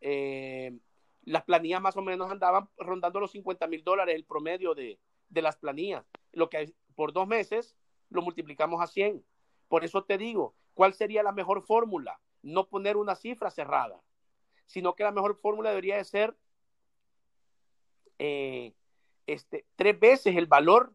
[0.00, 0.76] eh,
[1.22, 5.40] las planillas más o menos andaban rondando los 50 mil dólares el promedio de, de
[5.40, 6.04] las planillas.
[6.32, 7.76] Lo que por dos meses
[8.10, 9.24] lo multiplicamos a 100.
[9.68, 12.18] Por eso te digo, ¿cuál sería la mejor fórmula?
[12.42, 14.02] No poner una cifra cerrada,
[14.66, 16.36] sino que la mejor fórmula debería de ser
[18.18, 18.74] eh,
[19.26, 20.92] este, tres veces el valor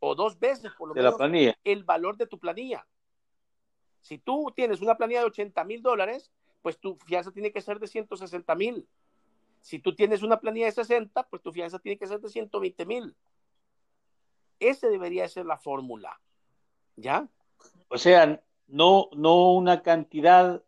[0.00, 1.58] o dos veces por lo de menos la planilla.
[1.64, 2.86] el valor de tu planilla.
[4.00, 7.78] Si tú tienes una planilla de 80 mil dólares, pues tu fianza tiene que ser
[7.78, 8.88] de 160 mil.
[9.60, 12.84] Si tú tienes una planilla de 60, pues tu fianza tiene que ser de 120
[12.84, 13.14] mil.
[14.58, 16.20] Ese debería ser la fórmula.
[16.96, 17.28] ¿Ya?
[17.88, 20.62] O sea, no, no una cantidad,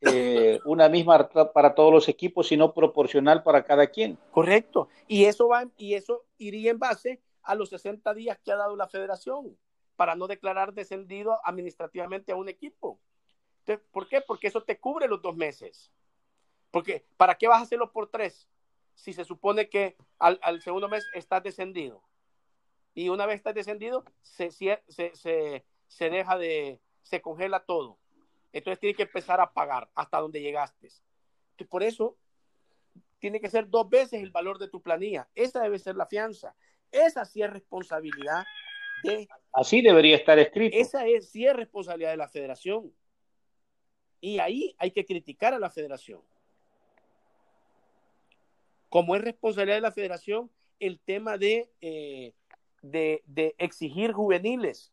[0.00, 4.18] eh, una misma para todos los equipos, sino proporcional para cada quien.
[4.30, 4.88] Correcto.
[5.06, 8.76] Y eso va, y eso iría en base a los 60 días que ha dado
[8.76, 9.56] la federación
[9.96, 13.00] para no declarar descendido administrativamente a un equipo.
[13.60, 14.20] Entonces, ¿Por qué?
[14.20, 15.90] Porque eso te cubre los dos meses.
[16.70, 18.48] Porque, ¿para qué vas a hacerlo por tres?
[18.94, 22.02] Si se supone que al, al segundo mes estás descendido.
[22.94, 27.98] Y una vez estás descendido, se, se, se, se deja de, se congela todo.
[28.52, 30.88] Entonces tienes que empezar a pagar hasta donde llegaste.
[31.68, 32.16] Por eso,
[33.18, 35.28] tiene que ser dos veces el valor de tu planilla.
[35.34, 36.54] Esa debe ser la fianza.
[36.90, 38.44] Esa sí es responsabilidad
[39.02, 39.28] de...
[39.52, 40.76] Así debería estar escrito.
[40.76, 42.92] Esa es, sí es responsabilidad de la federación.
[44.20, 46.20] Y ahí hay que criticar a la federación.
[48.88, 52.34] Como es responsabilidad de la federación el tema de, eh,
[52.82, 54.92] de, de, exigir juveniles.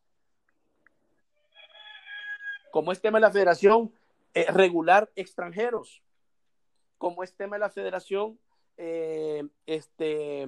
[2.76, 3.90] Como es tema de la federación
[4.34, 6.02] eh, regular extranjeros.
[6.98, 8.38] Como es tema de la federación
[8.76, 10.46] eh, este,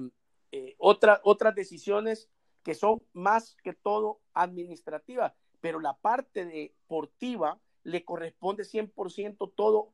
[0.51, 2.29] eh, otra, otras decisiones
[2.61, 9.91] que son más que todo administrativas, pero la parte deportiva le corresponde 100% todo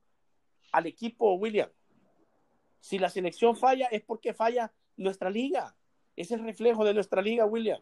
[0.74, 1.70] al equipo William.
[2.82, 5.74] Si la selección falla es porque falla nuestra liga.
[6.18, 7.80] Es el reflejo de nuestra liga, William.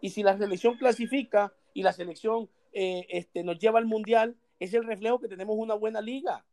[0.00, 4.74] Y si la selección clasifica y la selección eh, este, nos lleva al mundial, es
[4.74, 6.44] el reflejo que tenemos una buena liga.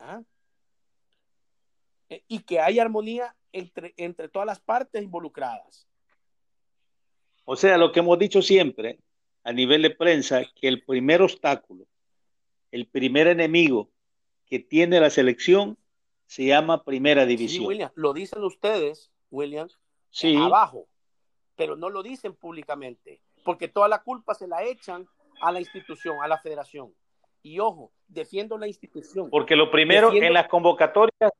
[0.00, 0.22] ¿Ah?
[2.26, 5.86] y que hay armonía entre, entre todas las partes involucradas.
[7.44, 8.98] O sea, lo que hemos dicho siempre
[9.44, 11.86] a nivel de prensa, que el primer obstáculo,
[12.70, 13.90] el primer enemigo
[14.46, 15.78] que tiene la selección
[16.26, 17.62] se llama primera división.
[17.62, 19.68] Sí, William, lo dicen ustedes, William,
[20.10, 20.36] sí.
[20.36, 20.86] abajo,
[21.56, 25.06] pero no lo dicen públicamente, porque toda la culpa se la echan
[25.40, 26.92] a la institución, a la federación.
[27.42, 29.30] Y ojo, defiendo la institución.
[29.30, 30.26] Porque lo primero defiendo...
[30.26, 31.32] en las convocatorias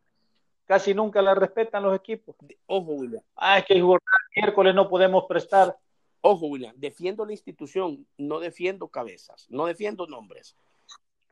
[0.65, 2.37] casi nunca la respetan los equipos.
[2.67, 3.23] Ojo, William.
[3.35, 3.85] Ah, es que el
[4.37, 5.77] miércoles no podemos prestar.
[6.21, 10.57] Ojo, William, defiendo la institución, no defiendo cabezas, no defiendo nombres.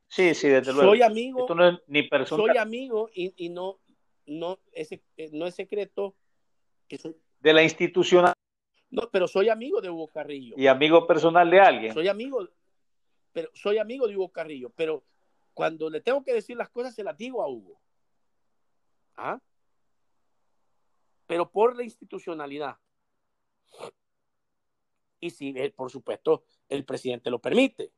[0.08, 0.90] Sí, sí, desde luego.
[0.90, 1.40] Soy amigo.
[1.40, 2.46] Esto no es ni personal.
[2.46, 3.78] Soy amigo y, y no,
[4.26, 4.88] no, es,
[5.32, 6.14] no es secreto
[6.88, 7.16] que soy.
[7.40, 8.32] De la institución.
[8.90, 10.54] No, pero soy amigo de Hugo Carrillo.
[10.56, 11.92] Y amigo personal de alguien.
[11.92, 12.48] Soy amigo,
[13.32, 15.04] pero soy amigo de Hugo Carrillo, pero
[15.54, 17.80] cuando le tengo que decir las cosas se las digo a Hugo.
[19.16, 19.40] ¿Ah?
[21.26, 22.76] Pero por la institucionalidad.
[25.18, 27.92] Y si, por supuesto, el presidente lo permite.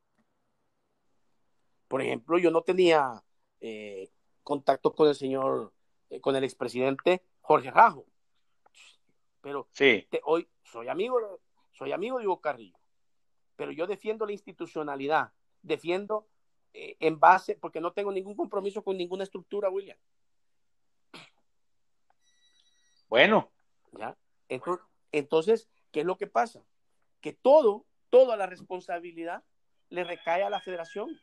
[1.89, 3.23] Por ejemplo, yo no tenía
[3.61, 4.11] eh,
[4.43, 5.73] contacto con el señor,
[6.11, 8.07] eh, con el expresidente Jorge Rajo.
[9.49, 10.07] Pero sí.
[10.11, 11.41] te, hoy soy amigo,
[11.73, 12.77] soy amigo de Hugo Carrillo.
[13.57, 15.33] Pero yo defiendo la institucionalidad,
[15.63, 16.29] defiendo
[16.75, 19.97] eh, en base, porque no tengo ningún compromiso con ninguna estructura, William.
[23.09, 23.51] Bueno.
[23.93, 24.19] ¿Ya?
[24.51, 26.63] Entonces, entonces, ¿qué es lo que pasa?
[27.23, 29.45] Que todo, toda la responsabilidad
[29.89, 31.19] le recae a la federación.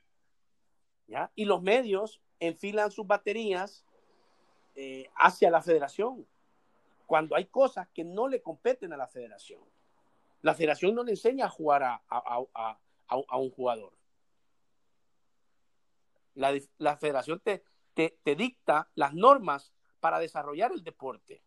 [1.06, 1.32] ¿Ya?
[1.36, 3.86] Y los medios enfilan sus baterías
[4.74, 6.28] eh, hacia la federación,
[7.06, 9.62] cuando hay cosas que no le competen a la federación.
[10.42, 12.78] La federación no le enseña a jugar a,
[13.38, 13.94] un jugador.
[16.34, 21.42] La, federación te dicta las normas para desarrollar el deporte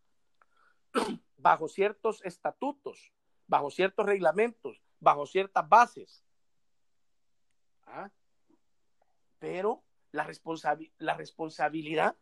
[1.36, 3.12] bajo ciertos estatutos,
[3.46, 6.24] bajo ciertos reglamentos, bajo ciertas bases.
[7.86, 8.11] ¿Ah?
[9.38, 12.16] Pero la, responsabi la responsabilidad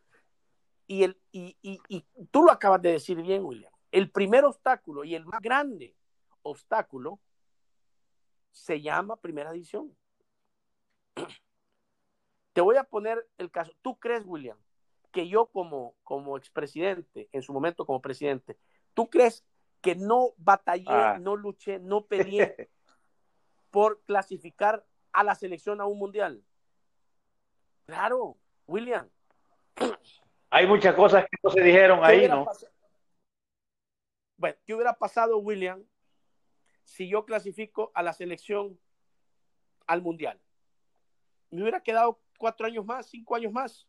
[0.87, 5.03] y, el, y, y, y tú lo acabas de decir bien, William, el primer obstáculo
[5.03, 5.95] y el más grande
[6.41, 7.19] obstáculo
[8.51, 9.95] se llama primera división.
[12.53, 13.71] Te voy a poner el caso.
[13.81, 14.57] ¿Tú crees, William,
[15.11, 18.57] que yo como, como expresidente, en su momento como presidente,
[18.93, 19.45] ¿tú crees
[19.81, 21.17] que no batallé, ah.
[21.19, 22.69] no luché, no peleé
[23.69, 26.43] por clasificar a la selección a un mundial?
[27.85, 29.09] Claro, William.
[30.49, 32.45] Hay muchas cosas que no se dijeron ahí, ¿no?
[34.37, 35.83] Bueno, ¿qué hubiera pasado, William,
[36.83, 38.79] si yo clasifico a la selección
[39.87, 40.39] al mundial?
[41.49, 43.87] Me hubiera quedado cuatro años más, cinco años más.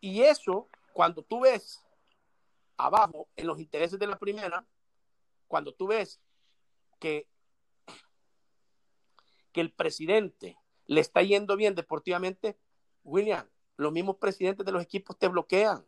[0.00, 1.84] Y eso, cuando tú ves
[2.76, 4.66] abajo en los intereses de la primera,
[5.46, 6.20] cuando tú ves
[6.98, 7.28] que,
[9.52, 12.58] que el presidente le está yendo bien deportivamente,
[13.04, 13.48] William,
[13.80, 15.84] los mismos presidentes de los equipos te bloquean.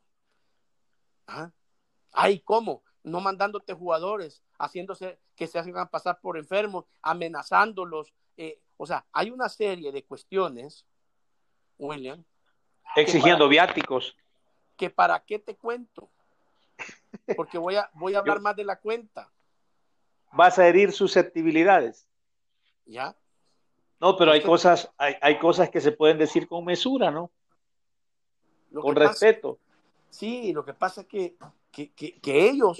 [1.26, 1.50] ¿Ah?
[2.10, 2.82] Ay, ¿cómo?
[3.02, 8.14] No mandándote jugadores, haciéndose que se hagan pasar por enfermos, amenazándolos.
[8.36, 10.86] Eh, o sea, hay una serie de cuestiones,
[11.78, 12.24] William.
[12.96, 14.16] Exigiendo viáticos.
[14.76, 16.10] Que para qué te cuento.
[17.36, 19.30] Porque voy a, voy a hablar más de la cuenta.
[20.32, 22.08] Vas a herir susceptibilidades.
[22.86, 23.14] ¿Ya?
[24.00, 27.30] No, pero hay cosas, hay, hay, cosas que se pueden decir con mesura, ¿no?
[28.80, 29.58] Con respeto.
[30.10, 31.36] sí, lo que pasa es que,
[31.70, 32.78] que, ellos,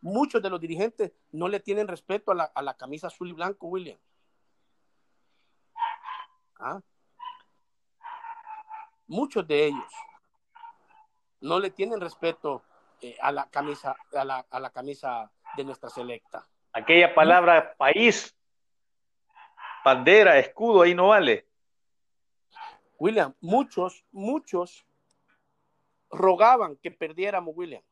[0.00, 3.32] muchos de los dirigentes, no le tienen respeto a la, a la camisa azul y
[3.32, 3.98] blanco, William.
[6.58, 6.80] ¿Ah?
[9.06, 9.92] Muchos de ellos
[11.40, 12.62] no le tienen respeto
[13.00, 16.46] eh, a la camisa, a la, a la camisa de nuestra selecta.
[16.72, 18.34] Aquella palabra país,
[19.84, 21.46] bandera, escudo, ahí no vale.
[22.98, 24.86] William, muchos, muchos
[26.12, 27.82] rogaban que perdiéramos, William,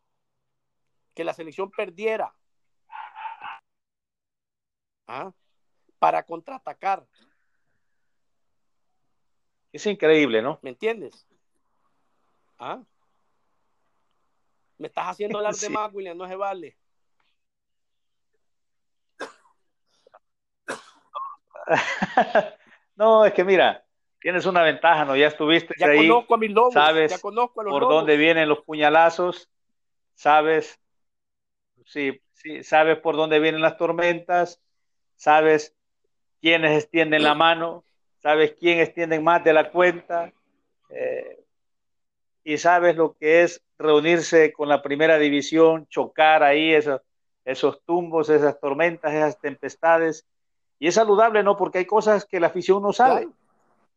[1.15, 2.35] que la selección perdiera
[5.07, 5.33] ¿Ah?
[5.99, 7.05] para contraatacar.
[9.73, 10.59] Es increíble, ¿no?
[10.63, 11.27] ¿Me entiendes?
[12.59, 12.83] ¿Ah?
[14.79, 16.79] Me estás haciendo hablar de más, William, no se vale.
[22.97, 23.85] no, es que mira,
[24.21, 25.17] tienes una ventaja, ¿no?
[25.17, 26.09] Ya estuviste ya ahí.
[26.09, 29.49] Conozco a mis lobos, sabes ya conozco a los por dónde vienen los puñalazos,
[30.15, 30.79] sabes,
[31.87, 34.61] sí, sí, sabes por dónde vienen las tormentas,
[35.17, 35.75] sabes
[36.41, 37.85] quiénes extienden la mano,
[38.19, 40.33] sabes quién extienden más de la cuenta,
[40.91, 41.41] eh,
[42.45, 47.01] y sabes lo que es reunirse con la primera división, chocar ahí esos,
[47.45, 50.27] esos tumbos, esas tormentas, esas tempestades.
[50.79, 51.57] Y es saludable, ¿no?
[51.57, 53.29] Porque hay cosas que la afición no sabe.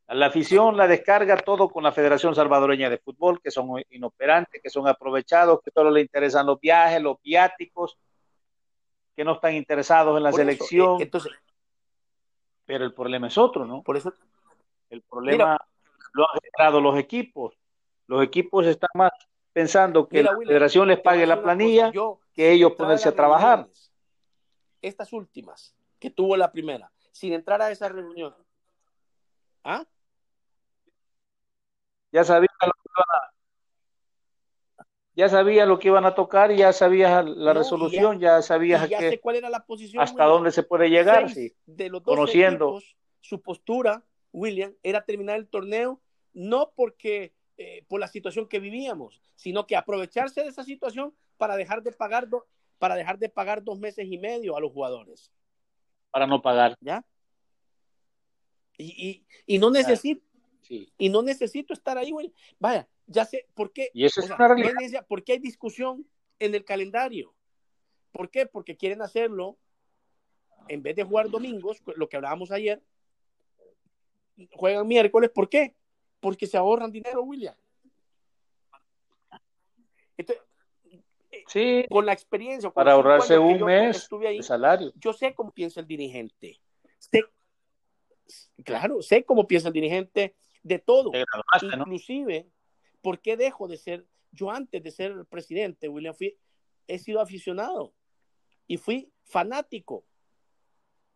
[0.07, 4.69] La afición la descarga todo con la Federación Salvadoreña de Fútbol, que son inoperantes, que
[4.69, 7.97] son aprovechados, que solo le interesan los viajes, los viáticos,
[9.15, 10.99] que no están interesados en la selección.
[10.99, 11.31] Eh, entonces,
[12.65, 13.81] pero el problema es otro, ¿no?
[13.81, 14.13] Por eso.
[14.89, 15.57] El problema
[16.13, 17.57] lo han generado los equipos.
[18.07, 19.11] Los equipos están más
[19.53, 21.91] pensando que la federación les pague la planilla
[22.33, 23.67] que ellos ponerse a trabajar.
[24.81, 28.35] Estas últimas, que tuvo la primera, sin entrar a esa reunión.
[29.63, 29.85] ¿Ah?
[32.11, 33.33] Ya sabía lo que iban a,
[35.15, 39.19] ya sabía lo que iban a tocar y ya sabías la resolución, ya, sabías que,
[39.19, 42.81] cuál era la posición, hasta dónde se puede llegar, de los dos conociendo.
[43.19, 46.01] su postura, William, era terminar el torneo,
[46.33, 51.55] no porque eh, por la situación que vivíamos, sino que aprovecharse de esa situación para
[51.55, 52.27] dejar de pagar
[52.79, 55.31] para dejar de pagar dos meses y medio a los jugadores.
[56.11, 56.75] Para no pagar.
[56.81, 57.05] ¿Ya?
[58.77, 60.25] Y, y, no necesito,
[60.69, 62.33] y no necesito estar ahí, güey.
[62.59, 63.89] Vaya, ya sé, ¿por qué?
[63.93, 65.05] Y eso es una realidad.
[65.07, 66.07] ¿Por qué hay discusión
[66.39, 67.33] en el calendario?
[68.11, 68.45] ¿Por qué?
[68.45, 69.57] Porque quieren hacerlo,
[70.67, 72.81] en vez de jugar domingos, lo que hablábamos ayer,
[74.51, 75.75] juegan miércoles, ¿por qué?
[76.23, 77.53] porque se ahorran dinero, William.
[81.47, 82.69] sí, con la experiencia.
[82.69, 84.93] para ahorrarse un mes de salario.
[84.95, 86.61] Yo sé cómo piensa el dirigente.
[88.63, 91.11] Claro, sé cómo piensa el dirigente de todo.
[91.61, 92.49] Inclusive,
[93.01, 94.05] ¿por qué dejo de ser?
[94.31, 96.37] Yo antes de ser presidente, William, fui,
[96.87, 97.93] he sido aficionado
[98.67, 100.05] y fui fanático.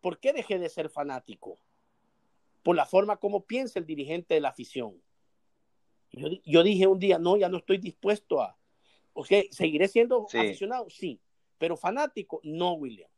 [0.02, 1.60] ¿Por qué dejé de ser fanático?
[2.68, 5.02] por la forma como piensa el dirigente de la afición.
[6.44, 8.58] Yo, dije un día, no, ya no estoy dispuesto a,
[9.14, 11.22] o sea, seguiré siendo aficionado, sí,
[11.58, 13.10] pero fanático, no, William.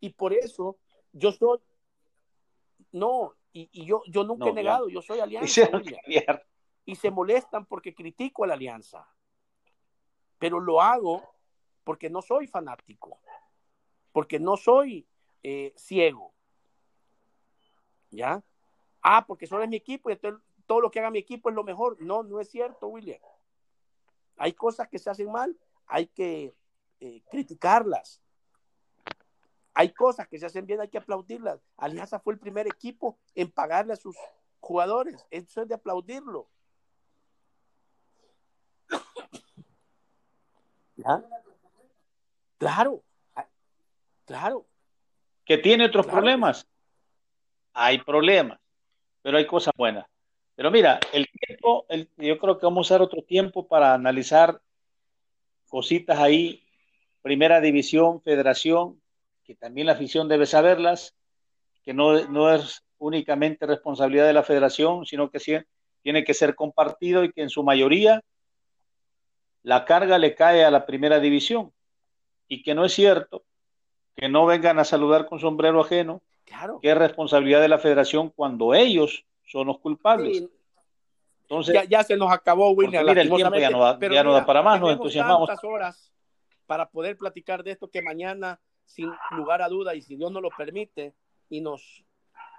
[0.00, 0.76] Y por eso
[1.14, 1.60] yo soy,
[2.92, 5.70] no, y, yo, yo nunca he negado, yo soy alianza.
[6.84, 9.06] Y se molestan porque critico a la alianza,
[10.38, 11.22] pero lo hago
[11.84, 13.20] porque no soy fanático,
[14.12, 15.06] porque no soy
[15.42, 16.34] eh, ciego.
[18.10, 18.42] ¿Ya?
[19.02, 21.54] Ah, porque solo es mi equipo y entonces todo lo que haga mi equipo es
[21.54, 22.00] lo mejor.
[22.00, 23.20] No, no es cierto, William.
[24.36, 26.54] Hay cosas que se hacen mal, hay que
[27.00, 28.22] eh, criticarlas.
[29.78, 31.60] Hay cosas que se hacen bien, hay que aplaudirlas.
[31.76, 34.16] Alianza fue el primer equipo en pagarle a sus
[34.58, 35.24] jugadores.
[35.30, 36.48] Eso es de aplaudirlo.
[42.58, 43.04] Claro,
[44.24, 44.66] claro.
[45.44, 46.66] ¿Que tiene otros problemas?
[47.72, 48.58] Hay problemas,
[49.22, 50.06] pero hay cosas buenas.
[50.56, 51.86] Pero mira, el tiempo,
[52.16, 54.60] yo creo que vamos a usar otro tiempo para analizar
[55.68, 56.64] cositas ahí,
[57.22, 59.00] primera división, federación,
[59.48, 61.16] que también la afición debe saberlas,
[61.82, 65.64] que no, no es únicamente responsabilidad de la federación, sino que
[66.02, 68.22] tiene que ser compartido y que en su mayoría
[69.62, 71.72] la carga le cae a la primera división
[72.46, 73.42] y que no es cierto
[74.14, 76.78] que no vengan a saludar con sombrero ajeno, claro.
[76.82, 80.46] que es responsabilidad de la federación cuando ellos son los culpables.
[81.40, 83.06] Entonces, ya, se nos acabó, William.
[83.06, 85.48] Mira, el tiempo ya no, da, ya no da para más, nos entusiasmamos.
[85.62, 86.12] horas
[86.66, 90.42] para poder platicar de esto que mañana, sin lugar a duda, y si Dios nos
[90.42, 91.14] lo permite,
[91.50, 92.04] y nos,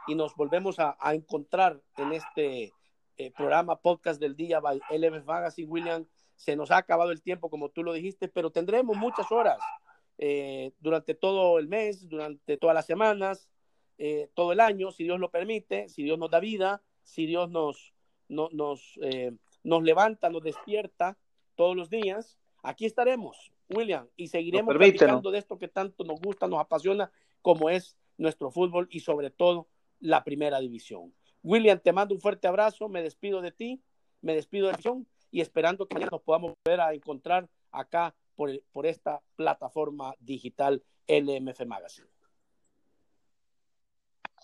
[0.08, 2.72] y nos volvemos a, encontrar en este
[3.18, 7.50] eh, programa podcast del día by LF Magazine, William, se nos ha acabado el tiempo,
[7.50, 9.60] como tú lo dijiste, pero tendremos muchas horas
[10.20, 13.50] eh, durante todo el mes, durante todas las semanas,
[13.98, 17.50] eh, todo el año, si Dios lo permite, si Dios nos da vida, si Dios
[17.50, 17.94] nos,
[18.30, 19.00] nos,
[19.64, 21.18] nos levanta, nos despierta
[21.56, 22.38] todos los días.
[22.62, 27.70] Aquí estaremos, William, y seguiremos platicando de esto que tanto nos gusta, nos apasiona, como
[27.70, 29.68] es nuestro fútbol y sobre todo
[30.00, 31.14] la primera división.
[31.44, 33.82] William, te mando un fuerte abrazo, me despido de ti,
[34.22, 34.96] me despido de la
[35.32, 40.84] y esperando que mañana nos podamos volver a encontrar acá por, por esta plataforma digital
[41.08, 42.08] LMF Magazine.